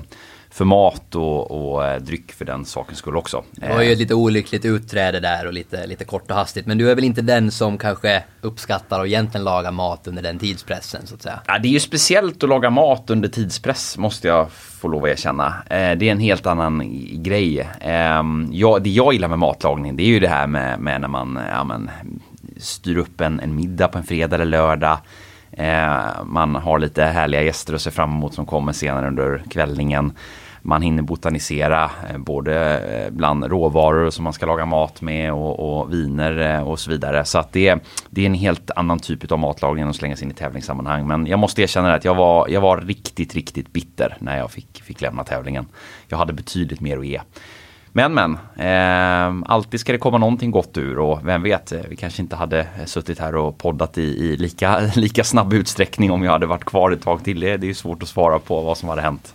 för 0.54 0.66
mat 0.66 1.16
och, 1.16 1.52
och 1.52 1.86
eh, 1.86 2.02
dryck 2.02 2.32
för 2.32 2.46
den 2.46 2.66
sakens 2.66 2.98
skull 3.00 3.16
också. 3.16 3.44
Det 3.52 3.70
var 3.70 3.82
ju 3.82 3.92
ett 3.92 3.98
lite 3.98 4.14
olyckligt 4.14 4.66
utträde 4.66 5.20
där 5.20 5.48
och 5.48 5.54
lite, 5.54 5.88
lite 5.88 6.06
kort 6.06 6.32
och 6.32 6.38
hastigt. 6.38 6.66
Men 6.66 6.78
du 6.78 6.92
är 6.92 6.96
väl 6.96 7.04
inte 7.04 7.22
den 7.22 7.52
som 7.52 7.78
kanske 7.78 8.24
uppskattar 8.42 9.00
att 9.00 9.08
egentligen 9.08 9.44
laga 9.44 9.72
mat 9.72 10.08
under 10.08 10.24
den 10.24 10.40
tidspressen 10.40 11.08
så 11.08 11.16
att 11.16 11.22
säga? 11.22 11.40
Ja, 11.48 11.60
det 11.60 11.68
är 11.68 11.72
ju 11.72 11.80
speciellt 11.80 12.44
att 12.44 12.50
laga 12.50 12.70
mat 12.70 13.10
under 13.10 13.30
tidspress 13.30 13.98
måste 13.98 14.28
jag 14.28 14.52
få 14.52 14.88
lov 14.88 15.04
att 15.04 15.10
erkänna. 15.10 15.48
Eh, 15.70 15.98
det 15.98 16.08
är 16.08 16.12
en 16.12 16.20
helt 16.20 16.46
annan 16.46 16.84
grej. 17.24 17.60
Eh, 17.80 18.24
jag, 18.52 18.84
det 18.84 18.90
jag 18.90 19.14
gillar 19.14 19.28
med 19.28 19.40
matlagning 19.40 19.96
det 19.96 20.04
är 20.04 20.08
ju 20.08 20.20
det 20.20 20.28
här 20.28 20.48
med, 20.48 20.80
med 20.80 21.02
när 21.02 21.08
man 21.08 21.40
ja, 21.52 21.64
men, 21.64 21.90
styr 22.58 22.98
upp 22.98 23.22
en, 23.22 23.40
en 23.40 23.56
middag 23.56 23.88
på 23.88 23.98
en 23.98 24.04
fredag 24.04 24.36
eller 24.36 24.46
lördag. 24.46 24.98
Eh, 25.52 26.24
man 26.26 26.56
har 26.56 26.80
lite 26.80 27.04
härliga 27.04 27.42
gäster 27.42 27.74
att 27.74 27.82
se 27.82 27.92
fram 27.92 28.12
emot 28.12 28.34
som 28.34 28.46
kommer 28.46 28.74
senare 28.74 29.08
under 29.08 29.44
kvällningen 29.50 30.14
man 30.66 30.82
hinner 30.82 31.04
botanisera 31.04 31.92
eh, 32.10 32.18
både 32.18 32.80
eh, 32.80 33.12
bland 33.12 33.44
råvaror 33.44 34.10
som 34.10 34.24
man 34.24 34.34
ska 34.34 34.46
laga 34.46 34.66
mat 34.66 35.02
med 35.02 35.34
och, 35.34 35.80
och 35.80 35.94
viner 35.94 36.56
eh, 36.56 36.68
och 36.68 36.80
så 36.80 36.92
vidare. 36.92 37.26
Så 37.26 37.40
att 37.40 37.54
det, 37.54 37.80
det 38.10 38.22
är 38.22 38.26
en 38.26 38.34
helt 38.34 38.72
annan 38.76 39.00
typ 39.00 39.32
av 39.32 39.40
matlagning 39.40 39.84
än 39.84 39.90
att 39.90 39.96
slänga 39.96 40.16
sig 40.16 40.26
in 40.26 40.32
i 40.32 40.34
tävlingssammanhang. 40.34 41.08
Men 41.08 41.28
jag 41.28 41.40
måste 41.40 41.62
erkänna 41.62 41.94
att 41.94 42.06
jag 42.06 42.16
var, 42.16 42.48
jag 42.48 42.62
var 42.62 42.78
riktigt, 42.78 43.36
riktigt 43.36 43.74
bitter 43.74 44.18
när 44.20 44.38
jag 44.38 44.52
fick, 44.52 44.84
fick 44.84 45.02
lämna 45.02 45.24
tävlingen. 45.24 45.66
Jag 46.08 46.18
hade 46.18 46.34
betydligt 46.34 46.82
mer 46.82 46.98
att 46.98 47.08
ge. 47.08 47.22
Men 47.96 48.14
men, 48.14 48.38
eh, 48.56 49.52
alltid 49.52 49.80
ska 49.80 49.92
det 49.92 49.98
komma 49.98 50.18
någonting 50.18 50.52
gott 50.52 50.78
ur 50.78 51.00
och 51.00 51.28
vem 51.28 51.44
vet, 51.44 51.74
vi 51.90 51.96
kanske 51.96 52.22
inte 52.22 52.36
hade 52.36 52.68
suttit 52.86 53.20
här 53.20 53.36
och 53.36 53.58
poddat 53.58 53.98
i, 53.98 54.02
i 54.02 54.38
lika, 54.38 54.80
lika 54.96 55.24
snabb 55.24 55.54
utsträckning 55.54 56.12
om 56.12 56.24
jag 56.24 56.32
hade 56.32 56.46
varit 56.46 56.66
kvar 56.66 56.92
ett 56.92 57.02
tag 57.02 57.24
till. 57.24 57.40
Det, 57.40 57.58
det 57.58 57.70
är 57.70 57.74
svårt 57.74 58.04
att 58.04 58.10
svara 58.10 58.40
på 58.40 58.62
vad 58.62 58.78
som 58.78 58.90
hade 58.90 59.02
hänt 59.02 59.34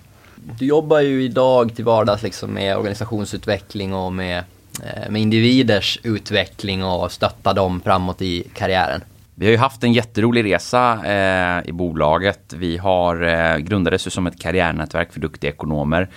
du 0.58 0.66
jobbar 0.66 1.00
ju 1.00 1.22
idag 1.22 1.76
till 1.76 1.84
vardags 1.84 2.22
liksom 2.22 2.50
med 2.50 2.76
organisationsutveckling 2.76 3.94
och 3.94 4.12
med, 4.12 4.44
eh, 4.82 5.10
med 5.10 5.22
individers 5.22 6.00
utveckling 6.02 6.84
och 6.84 7.12
stötta 7.12 7.52
dem 7.52 7.80
framåt 7.80 8.22
i 8.22 8.44
karriären. 8.54 9.00
Vi 9.34 9.46
har 9.46 9.52
ju 9.52 9.58
haft 9.58 9.84
en 9.84 9.92
jätterolig 9.92 10.44
resa 10.44 11.06
eh, 11.06 11.68
i 11.68 11.72
bolaget. 11.72 12.52
Vi 12.56 12.76
har 12.76 13.22
eh, 13.22 13.56
grundades 13.56 14.06
ju 14.06 14.10
som 14.10 14.26
ett 14.26 14.40
karriärnätverk 14.40 15.12
för 15.12 15.20
duktiga 15.20 15.50
ekonomer. 15.50 16.08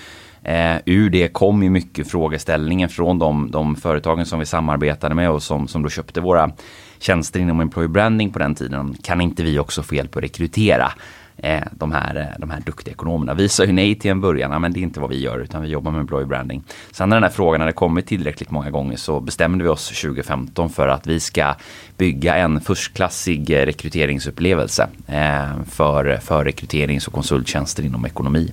Eh, 0.44 0.76
ur 0.86 1.10
det 1.10 1.28
kom 1.28 1.64
ju 1.64 1.70
mycket 1.70 2.12
frågeställningen 2.12 2.90
från 2.90 3.20
de, 3.20 3.52
de 3.52 3.76
företagen 3.76 4.26
som 4.26 4.40
vi 4.40 4.46
samarbetade 4.46 5.16
med 5.16 5.32
och 5.32 5.44
som, 5.44 5.68
som 5.68 5.84
då 5.84 5.90
köpte 5.90 6.22
våra 6.22 6.52
tjänster 7.00 7.40
inom 7.40 7.60
employer 7.60 7.88
branding 7.88 8.32
på 8.32 8.40
den 8.40 8.56
tiden. 8.56 8.98
Kan 9.04 9.22
inte 9.22 9.44
vi 9.44 9.60
också 9.60 9.84
få 9.84 9.96
hjälp 9.96 10.16
att 10.16 10.24
rekrytera? 10.24 10.92
Eh, 11.44 11.62
de, 11.72 11.92
här, 11.92 12.16
eh, 12.16 12.40
de 12.40 12.50
här 12.50 12.60
duktiga 12.66 12.94
ekonomerna. 12.94 13.34
Vi 13.34 13.50
sa 13.50 13.66
ju 13.66 13.72
nej 13.72 13.96
till 13.96 14.12
en 14.12 14.22
början, 14.22 14.62
men 14.62 14.74
det 14.74 14.80
är 14.80 14.82
inte 14.82 15.00
vad 15.00 15.10
vi 15.10 15.20
gör 15.20 15.40
utan 15.40 15.62
vi 15.62 15.68
jobbar 15.68 15.92
med 15.92 16.00
employee 16.02 16.26
branding. 16.26 16.64
Sen 16.92 17.10
när 17.10 17.16
den 17.16 17.24
här 17.24 17.30
frågan 17.30 17.62
hade 17.62 17.74
kommit 17.74 18.08
tillräckligt 18.08 18.52
många 18.52 18.70
gånger 18.70 18.98
så 18.98 19.20
bestämde 19.20 19.64
vi 19.64 19.70
oss 19.70 20.02
2015 20.02 20.70
för 20.70 20.88
att 20.88 21.08
vi 21.08 21.20
ska 21.20 21.56
bygga 21.98 22.36
en 22.36 22.62
förstklassig 22.62 23.50
eh, 23.50 23.66
rekryteringsupplevelse 23.66 24.88
eh, 25.08 25.64
för, 25.70 26.18
för 26.18 26.46
rekryterings 26.46 27.08
och 27.08 27.14
konsulttjänster 27.14 27.84
inom 27.84 28.06
ekonomi. 28.06 28.52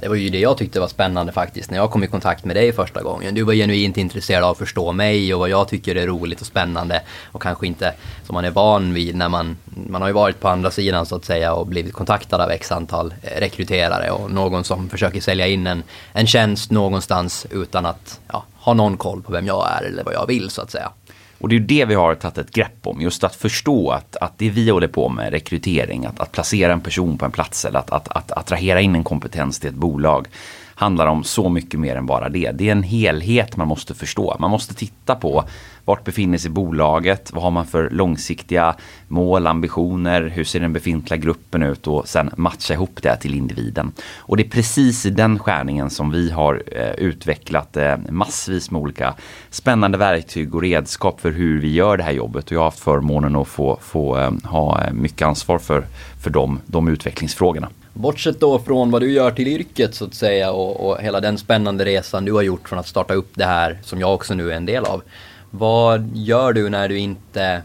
Det 0.00 0.08
var 0.08 0.16
ju 0.16 0.28
det 0.28 0.40
jag 0.40 0.58
tyckte 0.58 0.80
var 0.80 0.88
spännande 0.88 1.32
faktiskt 1.32 1.70
när 1.70 1.78
jag 1.78 1.90
kom 1.90 2.04
i 2.04 2.06
kontakt 2.06 2.44
med 2.44 2.56
dig 2.56 2.72
första 2.72 3.02
gången. 3.02 3.34
Du 3.34 3.42
var 3.42 3.54
genuint 3.54 3.96
intresserad 3.96 4.44
av 4.44 4.50
att 4.50 4.58
förstå 4.58 4.92
mig 4.92 5.34
och 5.34 5.40
vad 5.40 5.48
jag 5.48 5.68
tycker 5.68 5.96
är 5.96 6.06
roligt 6.06 6.40
och 6.40 6.46
spännande 6.46 7.02
och 7.32 7.42
kanske 7.42 7.66
inte 7.66 7.94
som 8.26 8.34
man 8.34 8.44
är 8.44 8.50
van 8.50 8.94
vid 8.94 9.16
när 9.16 9.28
man, 9.28 9.56
man 9.64 10.02
har 10.02 10.08
ju 10.08 10.14
varit 10.14 10.40
på 10.40 10.48
andra 10.48 10.70
sidan 10.70 11.06
så 11.06 11.16
att 11.16 11.24
säga 11.24 11.54
och 11.54 11.66
blivit 11.66 11.92
kontaktad 11.92 12.40
av 12.40 12.50
x 12.50 12.72
antal 12.72 13.14
eh, 13.22 13.40
rekryterare 13.40 14.10
och 14.10 14.30
någon 14.30 14.64
som 14.64 14.88
försöker 14.88 15.20
sälja 15.20 15.46
in 15.46 15.66
en, 15.66 15.82
en 16.12 16.26
tjänst 16.26 16.70
någonstans 16.70 17.46
utan 17.50 17.86
att 17.86 18.20
ja, 18.28 18.44
ha 18.58 18.74
någon 18.74 18.96
koll 18.96 19.22
på 19.22 19.32
vem 19.32 19.46
jag 19.46 19.68
är 19.70 19.84
eller 19.84 20.04
vad 20.04 20.14
jag 20.14 20.26
vill 20.26 20.50
så 20.50 20.62
att 20.62 20.70
säga. 20.70 20.90
Och 21.38 21.48
det 21.48 21.56
är 21.56 21.60
det 21.60 21.84
vi 21.84 21.94
har 21.94 22.14
tagit 22.14 22.38
ett 22.38 22.50
grepp 22.50 22.86
om, 22.86 23.00
just 23.00 23.24
att 23.24 23.34
förstå 23.34 23.90
att, 23.90 24.16
att 24.16 24.38
det 24.38 24.50
vi 24.50 24.70
håller 24.70 24.88
på 24.88 25.08
med, 25.08 25.30
rekrytering, 25.30 26.06
att, 26.06 26.20
att 26.20 26.32
placera 26.32 26.72
en 26.72 26.80
person 26.80 27.18
på 27.18 27.24
en 27.24 27.30
plats 27.30 27.64
eller 27.64 27.78
att, 27.78 27.90
att, 27.90 28.08
att 28.08 28.32
attrahera 28.32 28.80
in 28.80 28.94
en 28.94 29.04
kompetens 29.04 29.60
till 29.60 29.68
ett 29.68 29.74
bolag 29.74 30.28
handlar 30.76 31.06
om 31.06 31.24
så 31.24 31.48
mycket 31.48 31.80
mer 31.80 31.96
än 31.96 32.06
bara 32.06 32.28
det. 32.28 32.50
Det 32.50 32.68
är 32.68 32.72
en 32.72 32.82
helhet 32.82 33.56
man 33.56 33.68
måste 33.68 33.94
förstå. 33.94 34.36
Man 34.38 34.50
måste 34.50 34.74
titta 34.74 35.14
på 35.14 35.44
vart 35.86 36.04
befinner 36.04 36.38
sig 36.38 36.50
bolaget? 36.50 37.32
Vad 37.32 37.42
har 37.42 37.50
man 37.50 37.66
för 37.66 37.90
långsiktiga 37.90 38.74
mål, 39.08 39.46
ambitioner? 39.46 40.22
Hur 40.22 40.44
ser 40.44 40.60
den 40.60 40.72
befintliga 40.72 41.20
gruppen 41.20 41.62
ut? 41.62 41.86
Och 41.86 42.08
sen 42.08 42.30
matcha 42.36 42.74
ihop 42.74 43.02
det 43.02 43.16
till 43.16 43.34
individen. 43.34 43.92
Och 44.16 44.36
det 44.36 44.42
är 44.42 44.50
precis 44.50 45.06
i 45.06 45.10
den 45.10 45.38
skärningen 45.38 45.90
som 45.90 46.10
vi 46.10 46.30
har 46.30 46.62
eh, 46.66 46.90
utvecklat 46.90 47.76
eh, 47.76 47.96
massvis 48.10 48.70
med 48.70 48.80
olika 48.80 49.14
spännande 49.50 49.98
verktyg 49.98 50.54
och 50.54 50.62
redskap 50.62 51.20
för 51.20 51.30
hur 51.30 51.60
vi 51.60 51.72
gör 51.72 51.96
det 51.96 52.02
här 52.02 52.12
jobbet. 52.12 52.44
Och 52.44 52.52
jag 52.52 52.58
har 52.60 52.64
haft 52.64 52.80
förmånen 52.80 53.36
att 53.36 53.48
få, 53.48 53.78
få 53.82 54.18
eh, 54.18 54.32
ha 54.44 54.84
eh, 54.84 54.92
mycket 54.92 55.26
ansvar 55.26 55.58
för, 55.58 55.86
för 56.22 56.30
de, 56.30 56.60
de 56.66 56.88
utvecklingsfrågorna. 56.88 57.68
Bortsett 57.96 58.40
då 58.40 58.58
från 58.58 58.90
vad 58.90 59.02
du 59.02 59.12
gör 59.12 59.30
till 59.30 59.48
yrket 59.48 59.94
så 59.94 60.04
att 60.04 60.14
säga 60.14 60.52
och, 60.52 60.88
och 60.88 61.00
hela 61.00 61.20
den 61.20 61.38
spännande 61.38 61.84
resan 61.84 62.24
du 62.24 62.32
har 62.32 62.42
gjort 62.42 62.68
från 62.68 62.78
att 62.78 62.86
starta 62.86 63.14
upp 63.14 63.30
det 63.34 63.44
här 63.44 63.78
som 63.82 64.00
jag 64.00 64.14
också 64.14 64.34
nu 64.34 64.52
är 64.52 64.56
en 64.56 64.66
del 64.66 64.84
av. 64.84 65.02
Vad 65.50 66.10
gör 66.14 66.52
du 66.52 66.68
när 66.68 66.88
du 66.88 66.98
inte 66.98 67.62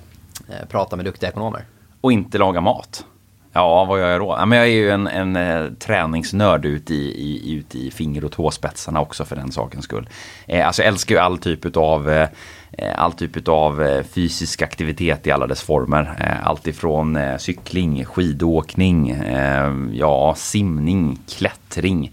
eh, 0.49 0.67
pratar 0.69 0.97
med 0.97 1.05
duktiga 1.05 1.29
ekonomer? 1.29 1.65
Och 2.01 2.11
inte 2.11 2.37
lagar 2.37 2.61
mat. 2.61 3.05
Ja, 3.53 3.85
vad 3.85 3.99
gör 3.99 4.09
jag 4.09 4.21
då? 4.21 4.35
Ja, 4.39 4.45
men 4.45 4.57
jag 4.57 4.67
är 4.67 4.71
ju 4.71 4.89
en, 4.89 5.07
en 5.07 5.35
eh, 5.35 5.71
träningsnörd 5.79 6.65
ut 6.65 6.91
i, 6.91 6.95
i, 6.95 7.53
ut 7.53 7.75
i 7.75 7.91
finger 7.91 8.25
och 8.25 8.31
tåspetsarna 8.31 9.01
också 9.01 9.25
för 9.25 9.35
den 9.35 9.51
sakens 9.51 9.85
skull. 9.85 10.09
Eh, 10.47 10.67
alltså 10.67 10.81
jag 10.81 10.87
älskar 10.87 11.15
ju 11.15 11.21
all 11.21 11.37
typ 11.37 11.77
av 11.77 12.09
eh, 12.09 12.29
all 12.95 13.13
typ 13.13 13.47
av 13.47 13.83
eh, 13.83 14.03
fysisk 14.03 14.61
aktivitet 14.61 15.27
i 15.27 15.31
alla 15.31 15.47
dess 15.47 15.61
former. 15.61 16.15
Eh, 16.19 16.47
allt 16.47 16.67
ifrån 16.67 17.19
cykling, 17.37 18.05
skidåkning, 18.05 19.15
ja, 19.93 20.33
simning, 20.37 21.19
klättring. 21.29 22.11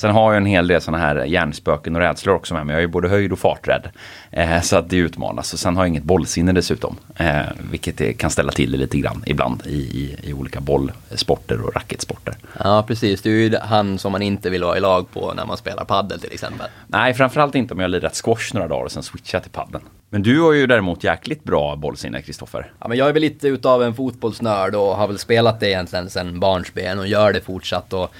Sen 0.00 0.10
har 0.10 0.32
jag 0.32 0.36
en 0.36 0.46
hel 0.46 0.66
del 0.66 0.80
sådana 0.80 1.04
här 1.04 1.24
hjärnspöken 1.24 1.96
och 1.96 2.00
rädslor 2.00 2.34
också 2.34 2.54
med 2.54 2.66
mig. 2.66 2.74
Jag 2.74 2.82
är 2.82 2.86
både 2.86 3.08
höjd 3.08 3.32
och 3.32 3.38
farträdd. 3.38 3.88
Eh, 4.30 4.60
så 4.60 4.76
att 4.76 4.90
det 4.90 4.96
utmanas. 4.96 5.52
Och 5.52 5.58
sen 5.58 5.76
har 5.76 5.84
jag 5.84 5.88
inget 5.88 6.02
bollsinne 6.02 6.52
dessutom. 6.52 6.96
Eh, 7.16 7.40
vilket 7.70 8.18
kan 8.18 8.30
ställa 8.30 8.52
till 8.52 8.72
det 8.72 8.78
lite 8.78 8.98
grann 8.98 9.22
ibland 9.26 9.66
i, 9.66 9.70
i, 9.70 10.16
i 10.22 10.32
olika 10.32 10.60
bollsporter 10.60 11.60
och 11.60 11.74
racketsporter. 11.74 12.34
Ja 12.64 12.84
precis, 12.86 13.22
du 13.22 13.44
är 13.44 13.48
ju 13.48 13.56
han 13.58 13.98
som 13.98 14.12
man 14.12 14.22
inte 14.22 14.50
vill 14.50 14.64
vara 14.64 14.76
i 14.76 14.80
lag 14.80 15.10
på 15.12 15.32
när 15.34 15.46
man 15.46 15.56
spelar 15.56 15.84
paddel 15.84 16.20
till 16.20 16.32
exempel. 16.32 16.66
Nej, 16.86 17.14
framförallt 17.14 17.54
inte 17.54 17.74
om 17.74 17.80
jag 17.80 17.84
har 17.84 17.90
lirat 17.90 18.22
squash 18.24 18.54
några 18.54 18.68
dagar 18.68 18.84
och 18.84 18.92
sen 18.92 19.02
switchat 19.02 19.42
till 19.42 19.52
paddeln. 19.52 19.84
Men 20.12 20.22
du 20.22 20.40
har 20.40 20.52
ju 20.52 20.66
däremot 20.66 21.04
jäkligt 21.04 21.44
bra 21.44 21.76
bollsinne, 21.76 22.22
Kristoffer. 22.22 22.72
Ja, 22.80 22.88
men 22.88 22.98
jag 22.98 23.08
är 23.08 23.12
väl 23.12 23.22
lite 23.22 23.48
utav 23.48 23.82
en 23.82 23.94
fotbollsnörd 23.94 24.74
och 24.74 24.96
har 24.96 25.06
väl 25.06 25.18
spelat 25.18 25.60
det 25.60 25.68
egentligen 25.68 26.10
sedan 26.10 26.40
barnsben 26.40 26.98
och 26.98 27.06
gör 27.06 27.32
det 27.32 27.40
fortsatt. 27.40 27.92
Och 27.92 28.10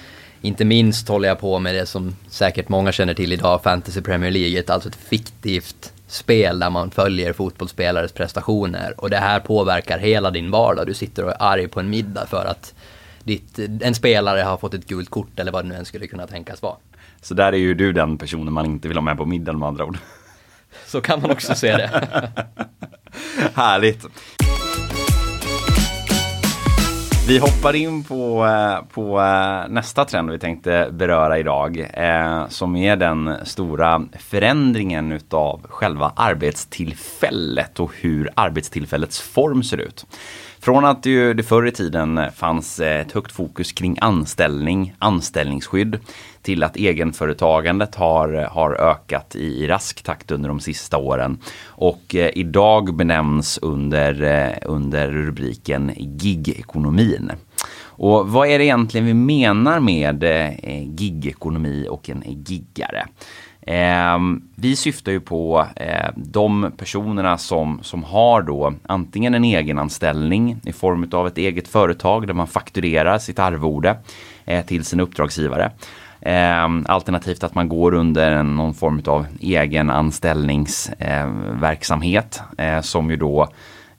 inte 0.41 0.65
minst 0.65 1.07
håller 1.07 1.27
jag 1.27 1.39
på 1.39 1.59
med 1.59 1.75
det 1.75 1.85
som 1.85 2.15
säkert 2.29 2.69
många 2.69 2.91
känner 2.91 3.13
till 3.13 3.33
idag, 3.33 3.63
Fantasy 3.63 4.01
Premier 4.01 4.31
League, 4.31 4.63
alltså 4.67 4.89
ett 4.89 4.95
fiktivt 4.95 5.93
spel 6.07 6.59
där 6.59 6.69
man 6.69 6.91
följer 6.91 7.33
fotbollsspelares 7.33 8.11
prestationer 8.11 8.93
och 8.97 9.09
det 9.09 9.17
här 9.17 9.39
påverkar 9.39 9.99
hela 9.99 10.31
din 10.31 10.51
vardag. 10.51 10.87
Du 10.87 10.93
sitter 10.93 11.23
och 11.25 11.31
är 11.31 11.37
arg 11.39 11.67
på 11.67 11.79
en 11.79 11.89
middag 11.89 12.25
för 12.25 12.45
att 12.45 12.73
ditt, 13.23 13.59
en 13.81 13.95
spelare 13.95 14.41
har 14.41 14.57
fått 14.57 14.73
ett 14.73 14.87
gult 14.87 15.09
kort 15.09 15.39
eller 15.39 15.51
vad 15.51 15.65
det 15.65 15.69
nu 15.69 15.75
än 15.75 15.85
skulle 15.85 16.07
kunna 16.07 16.27
tänkas 16.27 16.61
vara. 16.61 16.75
Så 17.21 17.33
där 17.33 17.53
är 17.53 17.57
ju 17.57 17.73
du 17.73 17.93
den 17.93 18.17
personen 18.17 18.53
man 18.53 18.65
inte 18.65 18.87
vill 18.87 18.97
ha 18.97 19.01
med 19.01 19.17
på 19.17 19.25
middagen 19.25 19.59
med 19.59 19.67
andra 19.67 19.85
ord. 19.85 19.97
Så 20.85 21.01
kan 21.01 21.21
man 21.21 21.31
också 21.31 21.55
se 21.55 21.77
det. 21.77 21.89
Härligt. 23.53 24.05
Vi 27.27 27.37
hoppar 27.37 27.75
in 27.75 28.03
på, 28.03 28.45
eh, 28.45 28.85
på 28.93 29.21
eh, 29.21 29.69
nästa 29.69 30.05
trend 30.05 30.31
vi 30.31 30.39
tänkte 30.39 30.89
beröra 30.91 31.39
idag. 31.39 31.87
Eh, 31.93 32.47
som 32.47 32.75
är 32.75 32.95
den 32.95 33.35
stora 33.43 34.03
förändringen 34.19 35.11
utav 35.11 35.61
själva 35.69 36.13
arbetstillfället 36.15 37.79
och 37.79 37.91
hur 37.95 38.29
arbetstillfällets 38.35 39.21
form 39.21 39.63
ser 39.63 39.77
ut. 39.77 40.05
Från 40.61 40.85
att 40.85 41.03
det, 41.03 41.33
det 41.33 41.43
förr 41.43 41.67
i 41.67 41.71
tiden 41.71 42.19
fanns 42.35 42.79
eh, 42.79 43.01
ett 43.01 43.11
högt 43.11 43.31
fokus 43.31 43.71
kring 43.71 43.97
anställning, 44.01 44.93
anställningsskydd 44.99 45.99
till 46.41 46.63
att 46.63 46.77
egenföretagandet 46.77 47.95
har, 47.95 48.33
har 48.51 48.73
ökat 48.75 49.35
i, 49.35 49.63
i 49.63 49.67
rask 49.67 50.03
takt 50.03 50.31
under 50.31 50.49
de 50.49 50.59
sista 50.59 50.97
åren. 50.97 51.37
Och 51.65 52.15
eh, 52.15 52.31
idag 52.33 52.95
benämns 52.95 53.59
under, 53.61 54.23
eh, 54.23 54.57
under 54.65 55.11
rubriken 55.11 55.91
gigekonomin. 55.97 57.31
Och 57.83 58.29
vad 58.29 58.47
är 58.47 58.59
det 58.59 58.65
egentligen 58.65 59.05
vi 59.05 59.13
menar 59.13 59.79
med 59.79 60.23
eh, 60.23 60.83
gigekonomi 60.95 61.87
och 61.89 62.09
en 62.09 62.23
giggare? 62.25 63.05
Eh, 63.61 64.17
vi 64.55 64.75
syftar 64.75 65.11
ju 65.11 65.19
på 65.19 65.65
eh, 65.75 66.09
de 66.15 66.71
personerna 66.77 67.37
som, 67.37 67.79
som 67.81 68.03
har 68.03 68.41
då 68.41 68.73
antingen 68.83 69.33
en 69.33 69.43
egenanställning 69.43 70.57
i 70.63 70.73
form 70.73 71.09
av 71.11 71.27
ett 71.27 71.37
eget 71.37 71.67
företag 71.67 72.27
där 72.27 72.33
man 72.33 72.47
fakturerar 72.47 73.17
sitt 73.17 73.39
arvode 73.39 73.97
eh, 74.45 74.65
till 74.65 74.85
sin 74.85 74.99
uppdragsgivare. 74.99 75.71
Ehm, 76.21 76.85
alternativt 76.87 77.43
att 77.43 77.55
man 77.55 77.69
går 77.69 77.93
under 77.93 78.43
någon 78.43 78.73
form 78.73 79.01
av 79.05 79.25
egen 79.39 79.89
anställningsverksamhet 79.89 82.41
eh, 82.57 82.75
eh, 82.75 82.81
som 82.81 83.09
ju 83.09 83.15
då 83.15 83.47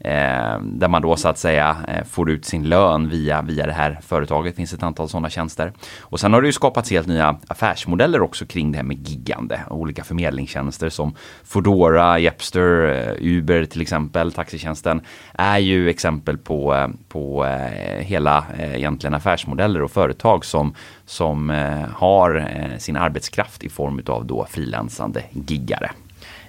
Eh, 0.04 0.60
där 0.60 0.88
man 0.88 1.02
då 1.02 1.16
så 1.16 1.28
att 1.28 1.38
säga 1.38 1.76
eh, 1.88 2.04
får 2.04 2.30
ut 2.30 2.44
sin 2.44 2.68
lön 2.68 3.08
via, 3.08 3.42
via 3.42 3.66
det 3.66 3.72
här 3.72 3.98
företaget. 4.02 4.52
Det 4.52 4.56
finns 4.56 4.72
ett 4.72 4.82
antal 4.82 5.08
sådana 5.08 5.30
tjänster. 5.30 5.72
Och 6.00 6.20
sen 6.20 6.32
har 6.32 6.42
det 6.42 6.46
ju 6.46 6.52
skapats 6.52 6.90
helt 6.90 7.06
nya 7.06 7.38
affärsmodeller 7.46 8.22
också 8.22 8.46
kring 8.46 8.72
det 8.72 8.78
här 8.78 8.84
med 8.84 9.08
giggande. 9.08 9.60
Olika 9.70 10.04
förmedlingstjänster 10.04 10.88
som 10.88 11.14
Foodora, 11.44 12.18
Jepster, 12.18 12.84
eh, 12.88 13.36
Uber 13.36 13.64
till 13.64 13.80
exempel, 13.80 14.32
taxitjänsten 14.32 15.00
är 15.34 15.58
ju 15.58 15.90
exempel 15.90 16.38
på, 16.38 16.74
eh, 16.74 16.88
på 17.08 17.44
eh, 17.44 18.04
hela 18.04 18.44
eh, 18.58 18.74
egentligen 18.74 19.14
affärsmodeller 19.14 19.82
och 19.82 19.90
företag 19.90 20.44
som, 20.44 20.74
som 21.04 21.50
eh, 21.50 21.84
har 21.94 22.36
eh, 22.36 22.78
sin 22.78 22.96
arbetskraft 22.96 23.64
i 23.64 23.68
form 23.68 24.02
av 24.06 24.26
då 24.26 24.46
frilansande 24.50 25.22
giggare. 25.30 25.90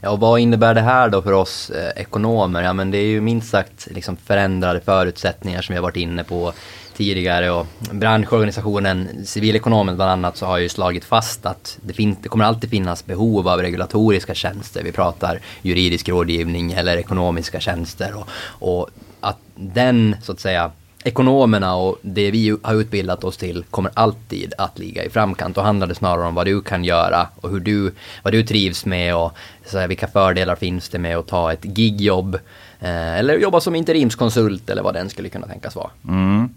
Ja, 0.04 0.10
och 0.10 0.20
vad 0.20 0.39
innebär 0.39 0.74
det 0.74 0.82
här 0.82 1.10
då 1.10 1.22
för 1.22 1.32
oss 1.32 1.70
eh, 1.70 2.02
ekonomer? 2.02 2.62
Ja, 2.63 2.74
men 2.74 2.92
det 2.92 2.98
är 2.98 3.06
ju 3.06 3.22
minst 3.22 3.50
sagt 3.50 3.88
liksom 3.92 4.18
förändrade 4.18 4.82
förutsättningar 4.82 5.62
som 5.62 5.74
vi 5.74 5.78
har 5.78 5.84
varit 5.84 5.96
inne 5.96 6.24
på 6.24 6.54
tidigare 6.96 7.52
och 7.52 7.68
branschorganisationen 7.92 9.26
Civilekonomen 9.26 9.96
bland 9.96 10.12
annat 10.12 10.38
så 10.38 10.46
har 10.46 10.58
ju 10.58 10.70
slagit 10.70 11.06
fast 11.06 11.46
att 11.46 11.78
det, 11.82 11.94
fin- 11.94 12.18
det 12.22 12.30
kommer 12.30 12.46
alltid 12.46 12.70
finnas 12.70 13.06
behov 13.06 13.48
av 13.48 13.62
regulatoriska 13.62 14.34
tjänster. 14.34 14.84
Vi 14.84 14.92
pratar 14.92 15.39
juridisk 15.62 16.10
rådgivning 16.10 16.72
eller 16.72 16.98
ekonomiska 16.98 17.60
tjänster 17.60 18.13
och, 18.16 18.28
och 18.70 18.89
att 19.20 19.38
den 19.56 20.16
så 20.24 20.32
att 20.32 20.39
säga 20.39 20.72
ekonomerna 21.04 21.76
och 21.76 21.98
det 22.02 22.32
vi 22.32 22.58
har 22.62 22.76
utbildat 22.76 23.24
oss 23.24 23.38
till 23.38 23.63
kommer 23.70 23.92
alltid 23.94 24.54
att 24.58 24.80
ligga 24.80 25.04
i 25.04 25.10
framkant. 25.10 25.56
Då 25.56 25.62
handlar 25.62 25.88
det 25.88 25.96
snarare 25.96 26.28
om 26.28 26.36
vad 26.36 26.46
du 26.46 26.62
kan 26.62 26.84
göra 26.84 27.28
och 27.36 27.50
hur 27.50 27.60
du, 27.60 27.94
vad 28.24 28.34
du 28.34 28.44
trivs 28.44 28.86
med 28.86 29.16
och 29.16 29.32
så 29.66 29.78
här, 29.78 29.88
vilka 29.88 30.08
fördelar 30.08 30.56
finns 30.56 30.89
det 30.89 31.00
med 31.00 31.18
att 31.18 31.28
ta 31.28 31.54
ett 31.54 31.78
gigjobb 31.78 32.36
eh, 32.80 33.20
eller 33.20 33.38
jobba 33.38 33.60
som 33.60 33.76
interimskonsult 33.76 34.70
eller 34.70 34.84
vad 34.84 34.94
den 34.94 35.10
skulle 35.10 35.30
kunna 35.30 35.48
tänkas 35.48 35.76
vara. 35.76 35.89
Mm. 36.08 36.50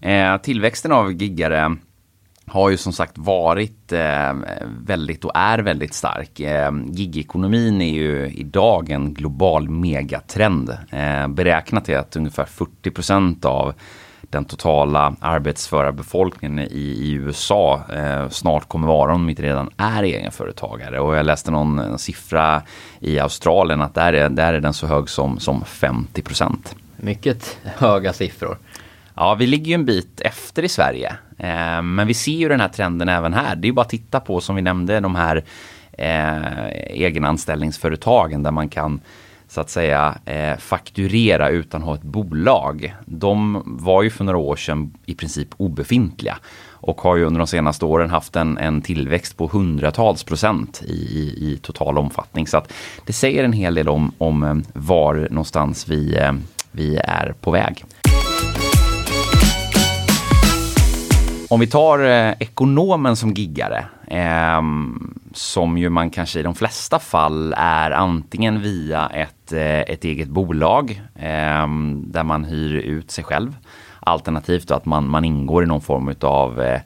Eh, 0.00 0.40
tillväxten 0.42 0.92
av 0.92 1.12
giggare 1.12 1.76
har 2.46 2.70
ju 2.70 2.76
som 2.76 2.92
sagt 2.92 3.18
varit 3.18 3.92
eh, 3.92 4.32
väldigt 4.86 5.24
och 5.24 5.32
är 5.34 5.58
väldigt 5.58 5.94
stark. 5.94 6.40
Eh, 6.40 6.72
gigekonomin 6.86 7.82
är 7.82 7.92
ju 7.92 8.28
idag 8.28 8.90
en 8.90 9.14
global 9.14 9.68
megatrend. 9.68 10.76
Eh, 10.90 11.28
beräknat 11.28 11.88
är 11.88 11.98
att 11.98 12.16
ungefär 12.16 12.44
40 12.44 12.90
procent 12.90 13.44
av 13.44 13.74
den 14.30 14.44
totala 14.44 15.14
arbetsföra 15.20 15.92
befolkningen 15.92 16.58
i, 16.58 16.80
i 16.80 17.12
USA 17.12 17.80
eh, 17.94 18.28
snart 18.28 18.68
kommer 18.68 18.86
vara, 18.88 19.14
om 19.14 19.20
de 19.20 19.30
inte 19.30 19.42
redan 19.42 19.70
är 19.76 20.02
egenföretagare. 20.02 21.00
Och 21.00 21.16
jag 21.16 21.26
läste 21.26 21.50
någon 21.50 21.98
siffra 21.98 22.62
i 23.00 23.18
Australien 23.18 23.82
att 23.82 23.94
där 23.94 24.12
är, 24.12 24.28
där 24.28 24.54
är 24.54 24.60
den 24.60 24.74
så 24.74 24.86
hög 24.86 25.08
som, 25.08 25.40
som 25.40 25.64
50 25.64 26.22
procent. 26.22 26.74
Mycket 26.96 27.58
höga 27.62 28.12
siffror. 28.12 28.58
Ja, 29.20 29.34
vi 29.34 29.46
ligger 29.46 29.66
ju 29.66 29.74
en 29.74 29.84
bit 29.84 30.20
efter 30.20 30.62
i 30.62 30.68
Sverige. 30.68 31.16
Eh, 31.38 31.82
men 31.82 32.06
vi 32.06 32.14
ser 32.14 32.32
ju 32.32 32.48
den 32.48 32.60
här 32.60 32.68
trenden 32.68 33.08
även 33.08 33.34
här. 33.34 33.56
Det 33.56 33.66
är 33.66 33.68
ju 33.68 33.72
bara 33.72 33.82
att 33.82 33.88
titta 33.88 34.20
på, 34.20 34.40
som 34.40 34.56
vi 34.56 34.62
nämnde, 34.62 35.00
de 35.00 35.14
här 35.14 35.44
eh, 35.92 36.66
egenanställningsföretagen 36.90 38.42
där 38.42 38.50
man 38.50 38.68
kan 38.68 39.00
så 39.48 39.60
att 39.60 39.70
säga 39.70 40.18
eh, 40.24 40.56
fakturera 40.56 41.48
utan 41.48 41.80
att 41.80 41.86
ha 41.86 41.94
ett 41.94 42.02
bolag. 42.02 42.94
De 43.04 43.62
var 43.64 44.02
ju 44.02 44.10
för 44.10 44.24
några 44.24 44.38
år 44.38 44.56
sedan 44.56 44.94
i 45.06 45.14
princip 45.14 45.48
obefintliga 45.56 46.38
och 46.70 47.00
har 47.00 47.16
ju 47.16 47.24
under 47.24 47.38
de 47.38 47.46
senaste 47.46 47.84
åren 47.84 48.10
haft 48.10 48.36
en, 48.36 48.58
en 48.58 48.82
tillväxt 48.82 49.36
på 49.36 49.46
hundratals 49.46 50.24
procent 50.24 50.82
i, 50.86 50.92
i, 50.92 51.52
i, 51.52 51.58
total 51.62 51.98
omfattning. 51.98 52.46
Så 52.46 52.56
att 52.56 52.72
det 53.06 53.12
säger 53.12 53.44
en 53.44 53.52
hel 53.52 53.74
del 53.74 53.88
om, 53.88 54.12
om 54.18 54.42
eh, 54.42 54.54
var 54.72 55.28
någonstans 55.30 55.88
vi, 55.88 56.16
eh, 56.16 56.32
vi 56.72 56.96
är 56.96 57.34
på 57.40 57.50
väg. 57.50 57.84
Om 61.50 61.60
vi 61.60 61.66
tar 61.66 61.98
eh, 61.98 62.32
ekonomen 62.38 63.16
som 63.16 63.34
giggare, 63.34 63.84
eh, 64.06 64.62
som 65.32 65.78
ju 65.78 65.88
man 65.88 66.10
kanske 66.10 66.40
i 66.40 66.42
de 66.42 66.54
flesta 66.54 66.98
fall 66.98 67.54
är 67.56 67.90
antingen 67.90 68.60
via 68.60 69.06
ett, 69.06 69.52
eh, 69.52 69.80
ett 69.80 70.04
eget 70.04 70.28
bolag 70.28 71.02
eh, 71.14 71.66
där 71.94 72.22
man 72.22 72.44
hyr 72.44 72.74
ut 72.74 73.10
sig 73.10 73.24
själv. 73.24 73.56
Alternativt 74.00 74.70
att 74.70 74.84
man, 74.84 75.08
man 75.08 75.24
ingår 75.24 75.62
i 75.64 75.66
någon 75.66 75.80
form 75.80 76.14
av 76.20 76.62
eh, 76.62 76.80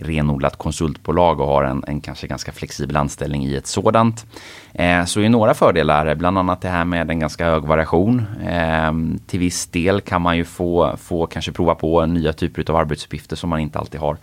renodlat 0.00 0.56
konsultbolag 0.56 1.40
och 1.40 1.46
har 1.46 1.64
en, 1.64 1.84
en 1.86 2.00
kanske 2.00 2.26
ganska 2.26 2.52
flexibel 2.52 2.96
anställning 2.96 3.44
i 3.44 3.56
ett 3.56 3.66
sådant. 3.66 4.26
Eh, 4.72 5.04
så 5.04 5.20
är 5.20 5.28
några 5.28 5.54
fördelar, 5.54 6.14
bland 6.14 6.38
annat 6.38 6.60
det 6.60 6.68
här 6.68 6.84
med 6.84 7.10
en 7.10 7.20
ganska 7.20 7.44
hög 7.44 7.62
variation. 7.62 8.22
Eh, 8.46 8.92
till 9.26 9.40
viss 9.40 9.66
del 9.66 10.00
kan 10.00 10.22
man 10.22 10.36
ju 10.36 10.44
få, 10.44 10.96
få 10.96 11.26
kanske 11.26 11.52
prova 11.52 11.74
på 11.74 12.06
nya 12.06 12.32
typer 12.32 12.70
av 12.70 12.76
arbetsuppgifter 12.76 13.36
som 13.36 13.50
man 13.50 13.60
inte 13.60 13.78
alltid 13.78 14.00
har 14.00 14.16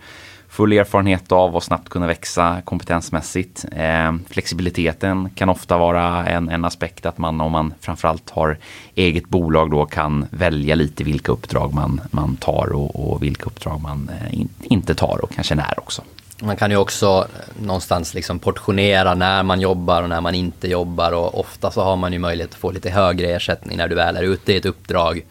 full 0.52 0.72
erfarenhet 0.72 1.32
av 1.32 1.56
och 1.56 1.62
snabbt 1.62 1.88
kunna 1.88 2.06
växa 2.06 2.62
kompetensmässigt. 2.64 3.64
Eh, 3.72 4.12
flexibiliteten 4.30 5.30
kan 5.30 5.48
ofta 5.48 5.78
vara 5.78 6.26
en, 6.26 6.48
en 6.48 6.64
aspekt 6.64 7.06
att 7.06 7.18
man 7.18 7.40
om 7.40 7.52
man 7.52 7.74
framförallt 7.80 8.30
har 8.30 8.58
eget 8.94 9.28
bolag 9.28 9.70
då 9.70 9.86
kan 9.86 10.26
välja 10.30 10.74
lite 10.74 11.04
vilka 11.04 11.32
uppdrag 11.32 11.74
man, 11.74 12.00
man 12.10 12.36
tar 12.36 12.72
och, 12.72 13.12
och 13.12 13.22
vilka 13.22 13.44
uppdrag 13.44 13.80
man 13.80 14.10
eh, 14.20 14.40
in, 14.40 14.48
inte 14.62 14.94
tar 14.94 15.18
och 15.22 15.30
kanske 15.34 15.54
när 15.54 15.74
också. 15.78 16.02
Man 16.42 16.56
kan 16.56 16.70
ju 16.70 16.76
också 16.76 17.06
eh, 17.06 17.64
någonstans 17.64 18.14
liksom 18.14 18.38
portionera 18.38 19.14
när 19.14 19.42
man 19.42 19.60
jobbar 19.60 20.02
och 20.02 20.08
när 20.08 20.20
man 20.20 20.34
inte 20.34 20.68
jobbar 20.68 21.12
och 21.12 21.40
ofta 21.40 21.70
så 21.70 21.82
har 21.82 21.96
man 21.96 22.12
ju 22.12 22.18
möjlighet 22.18 22.50
att 22.50 22.60
få 22.60 22.70
lite 22.70 22.90
högre 22.90 23.26
ersättning 23.26 23.76
när 23.76 23.88
du 23.88 23.94
väl 23.94 24.16
är 24.16 24.22
ute 24.22 24.52
i 24.52 24.56
ett 24.56 24.66
uppdrag. 24.66 25.24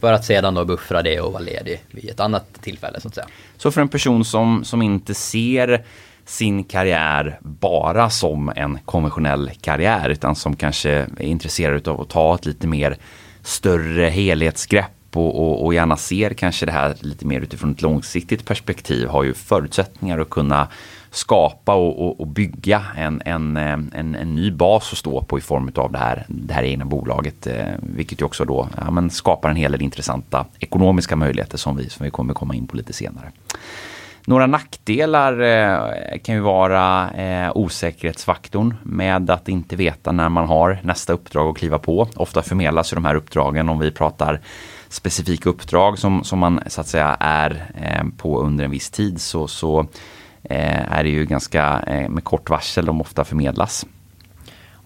För 0.00 0.12
att 0.12 0.24
sedan 0.24 0.54
då 0.54 0.64
buffra 0.64 1.02
det 1.02 1.20
och 1.20 1.32
vara 1.32 1.42
ledig 1.42 1.82
vid 1.90 2.10
ett 2.10 2.20
annat 2.20 2.62
tillfälle 2.62 3.00
så 3.00 3.08
att 3.08 3.14
säga. 3.14 3.26
Så 3.56 3.70
för 3.70 3.80
en 3.80 3.88
person 3.88 4.24
som, 4.24 4.64
som 4.64 4.82
inte 4.82 5.14
ser 5.14 5.84
sin 6.24 6.64
karriär 6.64 7.38
bara 7.40 8.10
som 8.10 8.52
en 8.56 8.78
konventionell 8.84 9.50
karriär 9.60 10.08
utan 10.08 10.36
som 10.36 10.56
kanske 10.56 10.90
är 10.90 11.22
intresserad 11.22 11.88
av 11.88 12.00
att 12.00 12.08
ta 12.08 12.34
ett 12.34 12.46
lite 12.46 12.66
mer 12.66 12.96
större 13.42 14.08
helhetsgrepp 14.08 14.90
och, 15.14 15.38
och, 15.38 15.64
och, 15.64 15.74
gärna 15.74 15.96
ser 15.96 16.30
kanske 16.30 16.66
det 16.66 16.72
här 16.72 16.94
lite 17.00 17.26
mer 17.26 17.40
utifrån 17.40 17.72
ett 17.72 17.82
långsiktigt 17.82 18.44
perspektiv 18.44 19.08
har 19.08 19.24
ju 19.24 19.34
förutsättningar 19.34 20.18
att 20.18 20.30
kunna 20.30 20.68
skapa 21.10 21.74
och, 21.74 22.06
och, 22.06 22.20
och 22.20 22.26
bygga 22.26 22.84
en, 22.96 23.22
en, 23.24 23.56
eh, 23.56 23.72
en, 23.72 24.14
en, 24.14 24.34
ny 24.34 24.50
bas 24.50 24.92
att 24.92 24.98
stå 24.98 25.22
på 25.22 25.38
i 25.38 25.40
form 25.40 25.72
av 25.74 25.92
det 25.92 25.98
här, 25.98 26.24
det 26.28 26.54
här 26.54 26.62
egna 26.62 26.84
bolaget. 26.84 27.46
Eh, 27.46 27.66
vilket 27.80 28.20
ju 28.20 28.24
också 28.24 28.44
då 28.44 28.68
ja, 28.76 28.90
men 28.90 29.10
skapar 29.10 29.50
en 29.50 29.56
hel 29.56 29.72
del 29.72 29.82
intressanta 29.82 30.46
ekonomiska 30.58 31.16
möjligheter 31.16 31.58
som 31.58 31.76
vi, 31.76 31.90
som 31.90 32.04
vi 32.04 32.10
kommer 32.10 32.34
komma 32.34 32.54
in 32.54 32.66
på 32.66 32.76
lite 32.76 32.92
senare. 32.92 33.32
Några 34.28 34.46
nackdelar 34.46 35.40
eh, 35.40 36.18
kan 36.18 36.34
ju 36.34 36.40
vara 36.40 37.10
eh, 37.10 37.52
osäkerhetsfaktorn 37.54 38.74
med 38.82 39.30
att 39.30 39.48
inte 39.48 39.76
veta 39.76 40.12
när 40.12 40.28
man 40.28 40.46
har 40.46 40.78
nästa 40.82 41.12
uppdrag 41.12 41.48
att 41.50 41.56
kliva 41.56 41.78
på. 41.78 42.08
Ofta 42.16 42.42
förmedlas 42.42 42.92
ju 42.92 42.94
de 42.94 43.04
här 43.04 43.14
uppdragen 43.14 43.68
om 43.68 43.78
vi 43.78 43.90
pratar 43.90 44.40
specifika 44.88 45.50
uppdrag 45.50 45.98
som, 45.98 46.24
som 46.24 46.38
man 46.38 46.60
så 46.66 46.80
att 46.80 46.86
säga 46.86 47.16
är 47.20 47.72
eh, 47.74 48.04
på 48.16 48.40
under 48.40 48.64
en 48.64 48.70
viss 48.70 48.90
tid 48.90 49.20
så, 49.20 49.48
så 49.48 49.86
Eh, 50.48 50.92
är 50.92 51.02
det 51.04 51.10
ju 51.10 51.24
ganska 51.24 51.84
eh, 51.86 52.08
med 52.08 52.24
kort 52.24 52.50
varsel 52.50 52.86
de 52.86 53.00
ofta 53.00 53.24
förmedlas. 53.24 53.86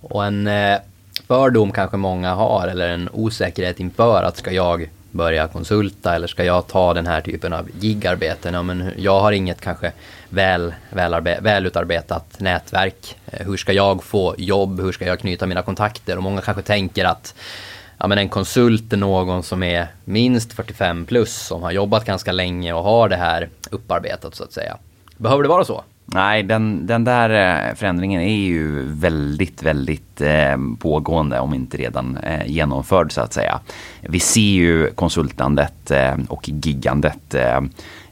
Och 0.01 0.25
en 0.25 0.47
eh, 0.47 0.79
fördom 1.27 1.73
kanske 1.73 1.97
många 1.97 2.35
har 2.35 2.69
eller 2.69 2.89
en 2.89 3.09
osäkerhet 3.13 3.81
inför 3.81 4.23
att 4.23 4.37
ska 4.37 4.51
jag 4.53 4.89
börja 5.11 5.49
konsulta 5.49 6.15
eller 6.15 6.27
ska 6.27 6.45
jag 6.45 6.67
ta 6.67 6.95
den 6.95 7.07
här 7.07 7.21
typen 7.21 7.53
av 7.53 7.69
gigarbeten? 7.81 8.55
Ja, 8.55 8.63
men 8.63 8.93
jag 8.97 9.21
har 9.21 9.33
inget 9.33 9.61
kanske 9.61 9.93
väl, 10.29 10.75
välutarbetat 11.41 12.41
nätverk. 12.41 13.17
Eh, 13.27 13.47
hur 13.47 13.57
ska 13.57 13.73
jag 13.73 14.03
få 14.03 14.35
jobb? 14.39 14.81
Hur 14.81 14.93
ska 14.93 15.07
jag 15.07 15.19
knyta 15.19 15.47
mina 15.47 15.63
kontakter? 15.63 16.17
Och 16.17 16.23
många 16.23 16.41
kanske 16.41 16.63
tänker 16.63 17.05
att 17.05 17.35
ja, 17.99 18.07
men 18.07 18.19
en 18.19 18.29
konsult 18.29 18.93
är 18.93 18.97
någon 18.97 19.43
som 19.43 19.63
är 19.63 19.87
minst 20.05 20.53
45 20.53 21.07
plus 21.07 21.47
som 21.47 21.63
har 21.63 21.71
jobbat 21.71 22.05
ganska 22.05 22.33
länge 22.33 22.73
och 22.73 22.85
har 22.85 23.09
det 23.09 23.17
här 23.17 23.49
upparbetat 23.71 24.35
så 24.35 24.45
att 24.45 24.53
säga. 24.53 24.77
Behöver 25.17 25.43
det 25.43 25.49
vara 25.49 25.65
så? 25.65 25.85
Nej, 26.15 26.43
den, 26.43 26.87
den 26.87 27.05
där 27.05 27.31
eh, 27.31 27.75
förändringen 27.75 28.21
är 28.21 28.37
ju 28.37 28.83
väldigt, 28.87 29.63
väldigt 29.63 30.21
eh, 30.21 30.57
pågående 30.79 31.41
om 31.41 31.55
inte 31.55 31.77
redan 31.77 32.17
eh, 32.17 32.47
genomförd 32.47 33.13
så 33.13 33.21
att 33.21 33.33
säga. 33.33 33.61
Vi 34.01 34.21
ser 34.21 34.41
ju 34.41 34.91
konsultandet 34.91 35.91
eh, 35.91 36.15
och 36.29 36.49
giggandet 36.49 37.35
eh, 37.35 37.61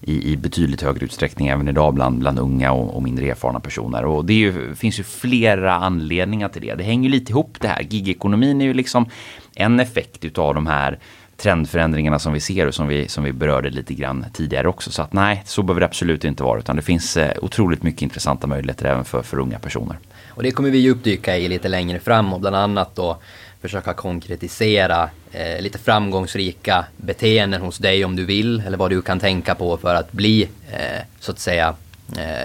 i, 0.01 0.33
i, 0.33 0.37
betydligt 0.37 0.83
högre 0.83 1.05
utsträckning 1.05 1.49
även 1.49 1.69
idag 1.69 1.95
bland, 1.95 2.19
bland 2.19 2.39
unga 2.39 2.73
och, 2.73 2.97
och 2.97 3.03
mindre 3.03 3.27
erfarna 3.27 3.61
personer. 3.61 4.05
Och 4.05 4.25
det 4.25 4.35
ju, 4.35 4.75
finns 4.75 5.01
ju 5.01 5.03
flera 5.03 5.75
anledningar 5.75 6.49
till 6.49 6.63
det. 6.63 6.75
Det 6.75 6.85
hänger 6.85 7.11
lite 7.11 7.33
ihop 7.33 7.57
det 7.61 7.69
här. 7.69 7.83
Gigekonomin 7.83 8.61
är 8.61 8.65
ju 8.65 8.75
liksom 8.75 9.07
en 9.55 9.81
effekt 9.81 10.25
utav 10.25 10.55
de 10.55 10.67
här 10.67 10.99
trendförändringarna 11.41 12.19
som 12.19 12.33
vi 12.33 12.41
ser 12.41 12.67
och 12.67 12.75
som 12.75 12.89
vi, 12.89 13.09
som 13.09 13.25
vi 13.25 13.33
berörde 13.33 13.71
lite 13.71 13.95
grann 13.95 14.27
tidigare 14.33 14.69
också. 14.69 14.91
Så 14.91 15.03
att 15.03 15.13
nej, 15.13 15.43
så 15.47 15.63
behöver 15.63 15.81
det 15.81 15.87
absolut 15.87 16.25
inte 16.25 16.43
vara 16.43 16.59
utan 16.59 16.77
det 16.77 16.83
finns 16.83 17.17
eh, 17.17 17.33
otroligt 17.43 17.83
mycket 17.83 18.03
intressanta 18.03 18.47
möjligheter 18.47 18.87
även 18.87 19.05
för, 19.05 19.23
för 19.23 19.39
unga 19.39 19.59
personer. 19.59 19.99
Och 20.29 20.43
det 20.43 20.51
kommer 20.51 20.71
vi 20.71 20.79
djupdyka 20.79 21.37
i 21.37 21.49
lite 21.49 21.69
längre 21.69 21.99
fram 21.99 22.33
och 22.33 22.41
bland 22.41 22.57
annat 22.57 22.97
då 22.97 23.19
försöka 23.61 23.95
konkretisera 23.95 25.11
eh, 25.33 25.63
lite 25.63 25.79
framgångsrika 25.79 26.85
beteenden 26.97 27.61
hos 27.61 27.79
dig 27.79 28.05
om 28.05 28.17
du 28.17 28.25
vill 28.25 28.63
eller 28.67 28.79
vad 28.79 28.91
du 28.91 29.03
kan 29.03 29.21
tänka 29.21 29.55
på 29.55 29.77
för 29.77 29.95
att 29.95 30.13
bli 30.13 30.43
eh, 30.73 31.01
så 31.21 31.33
att 31.33 31.39
säga 31.39 31.75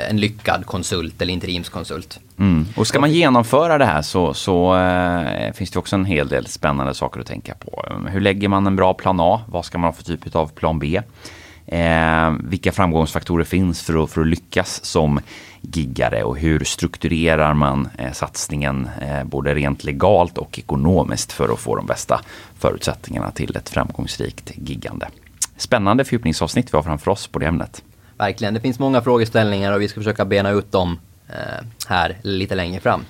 en 0.09 0.17
lyckad 0.17 0.65
konsult 0.65 1.21
eller 1.21 1.33
interimskonsult. 1.33 2.19
Mm. 2.39 2.65
Och 2.75 2.87
ska 2.87 2.99
man 2.99 3.11
genomföra 3.11 3.77
det 3.77 3.85
här 3.85 4.01
så, 4.01 4.33
så 4.33 4.75
eh, 4.77 5.53
finns 5.53 5.71
det 5.71 5.79
också 5.79 5.95
en 5.95 6.05
hel 6.05 6.27
del 6.27 6.47
spännande 6.47 6.93
saker 6.93 7.19
att 7.19 7.27
tänka 7.27 7.55
på. 7.55 7.85
Hur 8.09 8.21
lägger 8.21 8.47
man 8.47 8.67
en 8.67 8.75
bra 8.75 8.93
plan 8.93 9.19
A? 9.19 9.41
Vad 9.47 9.65
ska 9.65 9.77
man 9.77 9.87
ha 9.87 9.93
för 9.93 10.03
typ 10.03 10.35
av 10.35 10.47
plan 10.47 10.79
B? 10.79 11.01
Eh, 11.67 12.33
vilka 12.43 12.71
framgångsfaktorer 12.71 13.43
finns 13.43 13.81
för 13.81 14.03
att, 14.03 14.11
för 14.11 14.21
att 14.21 14.27
lyckas 14.27 14.85
som 14.85 15.19
giggare 15.61 16.23
och 16.23 16.37
hur 16.37 16.63
strukturerar 16.63 17.53
man 17.53 17.89
eh, 17.97 18.11
satsningen 18.11 18.89
eh, 19.01 19.23
både 19.23 19.53
rent 19.53 19.83
legalt 19.83 20.37
och 20.37 20.59
ekonomiskt 20.59 21.31
för 21.31 21.53
att 21.53 21.59
få 21.59 21.75
de 21.75 21.85
bästa 21.85 22.21
förutsättningarna 22.59 23.31
till 23.31 23.55
ett 23.55 23.69
framgångsrikt 23.69 24.51
giggande. 24.55 25.07
Spännande 25.57 26.05
fördjupningsavsnitt 26.05 26.73
vi 26.73 26.77
har 26.77 26.83
framför 26.83 27.11
oss 27.11 27.27
på 27.27 27.39
det 27.39 27.45
ämnet. 27.45 27.83
Verkligen, 28.17 28.53
det 28.53 28.59
finns 28.59 28.79
många 28.79 29.01
frågeställningar 29.01 29.73
och 29.73 29.81
vi 29.81 29.87
ska 29.87 29.99
försöka 29.99 30.25
bena 30.25 30.51
ut 30.51 30.71
dem 30.71 30.99
eh, 31.29 31.65
här 31.87 32.17
lite 32.21 32.55
längre 32.55 32.79
fram. 32.81 33.05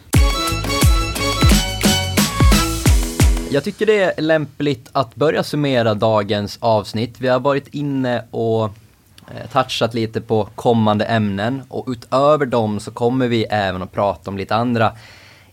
Jag 3.52 3.64
tycker 3.64 3.86
det 3.86 4.02
är 4.02 4.22
lämpligt 4.22 4.90
att 4.92 5.16
börja 5.16 5.44
summera 5.44 5.94
dagens 5.94 6.58
avsnitt. 6.62 7.16
Vi 7.18 7.28
har 7.28 7.40
varit 7.40 7.68
inne 7.68 8.24
och 8.32 8.64
eh, 8.64 9.50
touchat 9.52 9.94
lite 9.94 10.22
på 10.22 10.46
kommande 10.56 11.06
ämnen 11.06 11.62
och 11.70 11.86
utöver 11.88 12.46
dem 12.46 12.80
så 12.80 12.92
kommer 12.92 13.28
vi 13.28 13.44
även 13.44 13.82
att 13.82 13.92
prata 13.92 14.32
om 14.32 14.38
lite 14.38 14.56
andra 14.56 14.92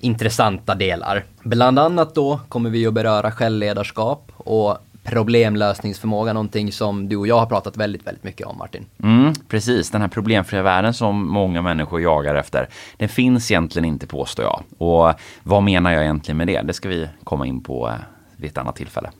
intressanta 0.01 0.75
delar. 0.75 1.25
Bland 1.43 1.79
annat 1.79 2.15
då 2.15 2.41
kommer 2.49 2.71
vi 2.71 2.87
att 2.87 2.95
beröra 2.95 3.33
självledarskap 3.33 4.33
och 4.37 4.79
problemlösningsförmåga, 5.05 6.33
någonting 6.33 6.73
som 6.73 7.09
du 7.09 7.17
och 7.17 7.27
jag 7.27 7.39
har 7.39 7.47
pratat 7.47 7.77
väldigt, 7.77 8.07
väldigt 8.07 8.25
mycket 8.25 8.47
om 8.47 8.59
Martin. 8.59 8.87
Mm, 9.03 9.33
precis, 9.49 9.91
den 9.91 10.01
här 10.01 10.09
problemfria 10.09 10.63
världen 10.63 10.95
som 10.95 11.29
många 11.29 11.63
människor 11.63 12.01
jagar 12.01 12.35
efter. 12.35 12.69
Den 12.97 13.09
finns 13.09 13.51
egentligen 13.51 13.85
inte 13.85 14.07
påstår 14.07 14.45
jag. 14.45 14.63
Och 14.79 15.15
vad 15.43 15.63
menar 15.63 15.93
jag 15.93 16.03
egentligen 16.03 16.37
med 16.39 16.47
det? 16.47 16.63
Det 16.63 16.73
ska 16.73 16.89
vi 16.89 17.09
komma 17.25 17.47
in 17.47 17.61
på 17.61 17.89
eh, 17.89 17.95
vid 18.37 18.51
ett 18.51 18.59
annat 18.59 18.77
tillfälle. 18.77 19.11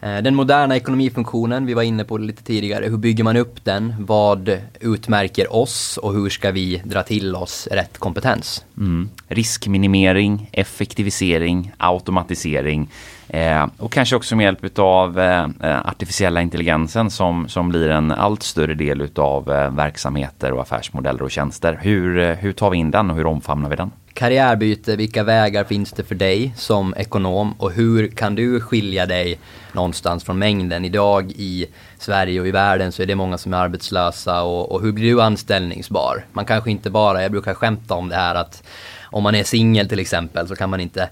Eh, 0.00 0.18
den 0.18 0.34
moderna 0.34 0.76
ekonomifunktionen, 0.76 1.66
vi 1.66 1.74
var 1.74 1.82
inne 1.82 2.04
på 2.04 2.18
det 2.18 2.24
lite 2.24 2.42
tidigare. 2.42 2.86
Hur 2.86 2.96
bygger 2.96 3.24
man 3.24 3.36
upp 3.36 3.64
den? 3.64 3.94
Vad 3.98 4.58
utmärker 4.80 5.52
oss 5.54 5.96
och 6.02 6.14
hur 6.14 6.30
ska 6.30 6.50
vi 6.50 6.82
dra 6.84 7.02
till 7.02 7.36
oss 7.36 7.68
rätt 7.70 7.98
kompetens? 7.98 8.64
Mm. 8.76 9.10
Riskminimering, 9.28 10.50
effektivisering, 10.52 11.72
automatisering 11.76 12.88
eh, 13.28 13.66
och 13.78 13.92
kanske 13.92 14.16
också 14.16 14.36
med 14.36 14.44
hjälp 14.44 14.78
av 14.78 15.20
eh, 15.20 15.46
eh, 15.62 15.86
artificiella 15.86 16.42
intelligensen 16.42 17.10
som, 17.10 17.48
som 17.48 17.68
blir 17.68 17.90
en 17.90 18.12
allt 18.12 18.42
större 18.42 18.74
del 18.74 19.08
av 19.16 19.52
eh, 19.52 19.70
verksamheter 19.70 20.52
och 20.52 20.62
affärsmodeller 20.62 21.22
och 21.22 21.30
tjänster. 21.30 21.78
Hur, 21.82 22.18
eh, 22.18 22.34
hur 22.34 22.52
tar 22.52 22.70
vi 22.70 22.76
in 22.78 22.90
den 22.90 23.10
och 23.10 23.16
hur 23.16 23.26
omfamnar 23.26 23.70
vi 23.70 23.76
den? 23.76 23.90
karriärbyte, 24.18 24.96
vilka 24.96 25.22
vägar 25.22 25.64
finns 25.64 25.92
det 25.92 26.04
för 26.04 26.14
dig 26.14 26.52
som 26.56 26.94
ekonom 26.96 27.52
och 27.52 27.72
hur 27.72 28.08
kan 28.08 28.34
du 28.34 28.60
skilja 28.60 29.06
dig 29.06 29.38
någonstans 29.72 30.24
från 30.24 30.38
mängden? 30.38 30.84
Idag 30.84 31.32
i 31.36 31.66
Sverige 31.98 32.40
och 32.40 32.48
i 32.48 32.50
världen 32.50 32.92
så 32.92 33.02
är 33.02 33.06
det 33.06 33.14
många 33.14 33.38
som 33.38 33.54
är 33.54 33.58
arbetslösa 33.58 34.42
och, 34.42 34.72
och 34.72 34.82
hur 34.82 34.92
blir 34.92 35.10
du 35.10 35.22
anställningsbar? 35.22 36.24
Man 36.32 36.44
kanske 36.44 36.70
inte 36.70 36.90
bara, 36.90 37.22
jag 37.22 37.30
brukar 37.30 37.54
skämta 37.54 37.94
om 37.94 38.08
det 38.08 38.16
här 38.16 38.34
att 38.34 38.62
om 39.02 39.22
man 39.22 39.34
är 39.34 39.44
singel 39.44 39.88
till 39.88 39.98
exempel 39.98 40.48
så 40.48 40.56
kan 40.56 40.70
man 40.70 40.80
inte 40.80 41.08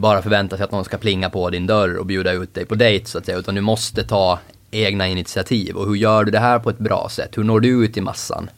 bara 0.00 0.22
förvänta 0.22 0.56
sig 0.56 0.64
att 0.64 0.72
någon 0.72 0.84
ska 0.84 0.96
plinga 0.98 1.30
på 1.30 1.50
din 1.50 1.66
dörr 1.66 1.96
och 1.96 2.06
bjuda 2.06 2.32
ut 2.32 2.54
dig 2.54 2.66
på 2.66 2.74
dejt 2.74 3.06
så 3.06 3.18
att 3.18 3.26
säga, 3.26 3.38
utan 3.38 3.54
du 3.54 3.60
måste 3.60 4.04
ta 4.04 4.38
egna 4.70 5.08
initiativ 5.08 5.76
och 5.76 5.86
hur 5.86 5.94
gör 5.94 6.24
du 6.24 6.30
det 6.30 6.38
här 6.38 6.58
på 6.58 6.70
ett 6.70 6.78
bra 6.78 7.08
sätt? 7.10 7.38
Hur 7.38 7.44
når 7.44 7.60
du 7.60 7.84
ut 7.84 7.96
i 7.96 8.00
massan? 8.00 8.50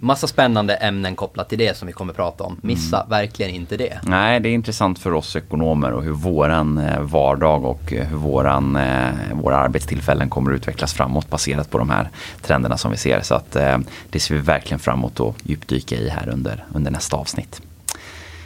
massa 0.00 0.26
spännande 0.26 0.74
ämnen 0.74 1.16
kopplat 1.16 1.48
till 1.48 1.58
det 1.58 1.76
som 1.76 1.86
vi 1.86 1.92
kommer 1.92 2.12
prata 2.12 2.44
om. 2.44 2.58
Missa 2.62 2.96
mm. 2.96 3.10
verkligen 3.10 3.54
inte 3.54 3.76
det. 3.76 3.98
Nej, 4.02 4.40
det 4.40 4.48
är 4.48 4.52
intressant 4.52 4.98
för 4.98 5.12
oss 5.12 5.36
ekonomer 5.36 5.92
och 5.92 6.02
hur 6.02 6.12
våran 6.12 6.78
eh, 6.78 7.00
vardag 7.00 7.64
och 7.64 7.92
eh, 7.92 8.06
hur 8.06 8.16
våran, 8.16 8.76
eh, 8.76 9.10
våra 9.32 9.56
arbetstillfällen 9.56 10.30
kommer 10.30 10.50
att 10.50 10.56
utvecklas 10.56 10.94
framåt 10.94 11.30
baserat 11.30 11.70
på 11.70 11.78
de 11.78 11.90
här 11.90 12.10
trenderna 12.42 12.76
som 12.76 12.90
vi 12.90 12.96
ser. 12.96 13.20
Så 13.20 13.34
att 13.34 13.52
det 14.10 14.20
ser 14.20 14.34
vi 14.34 14.40
verkligen 14.40 14.78
fram 14.78 14.98
emot 14.98 15.20
att 15.20 15.34
djupdyka 15.42 15.96
i 15.96 16.08
här 16.08 16.28
under, 16.28 16.64
under 16.74 16.90
nästa 16.90 17.16
avsnitt. 17.16 17.60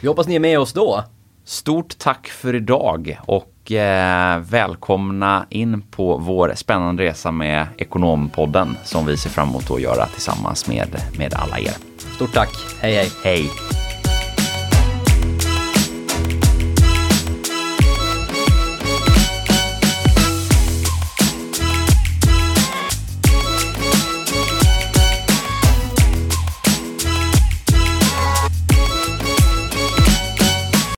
Vi 0.01 0.07
hoppas 0.07 0.27
ni 0.27 0.35
är 0.35 0.39
med 0.39 0.59
oss 0.59 0.73
då. 0.73 1.03
Stort 1.45 1.97
tack 1.97 2.27
för 2.27 2.55
idag 2.55 3.19
och 3.63 3.71
eh, 3.71 4.39
välkomna 4.39 5.45
in 5.49 5.81
på 5.81 6.17
vår 6.17 6.53
spännande 6.55 7.03
resa 7.03 7.31
med 7.31 7.67
Ekonompodden 7.77 8.77
som 8.83 9.05
vi 9.05 9.17
ser 9.17 9.29
fram 9.29 9.49
emot 9.49 9.71
att 9.71 9.81
göra 9.81 10.05
tillsammans 10.05 10.67
med, 10.67 10.87
med 11.17 11.33
alla 11.33 11.59
er. 11.59 11.73
Stort 12.15 12.33
tack. 12.33 12.49
Hej 12.81 12.93
hej. 12.93 13.11
Hej. 13.23 13.82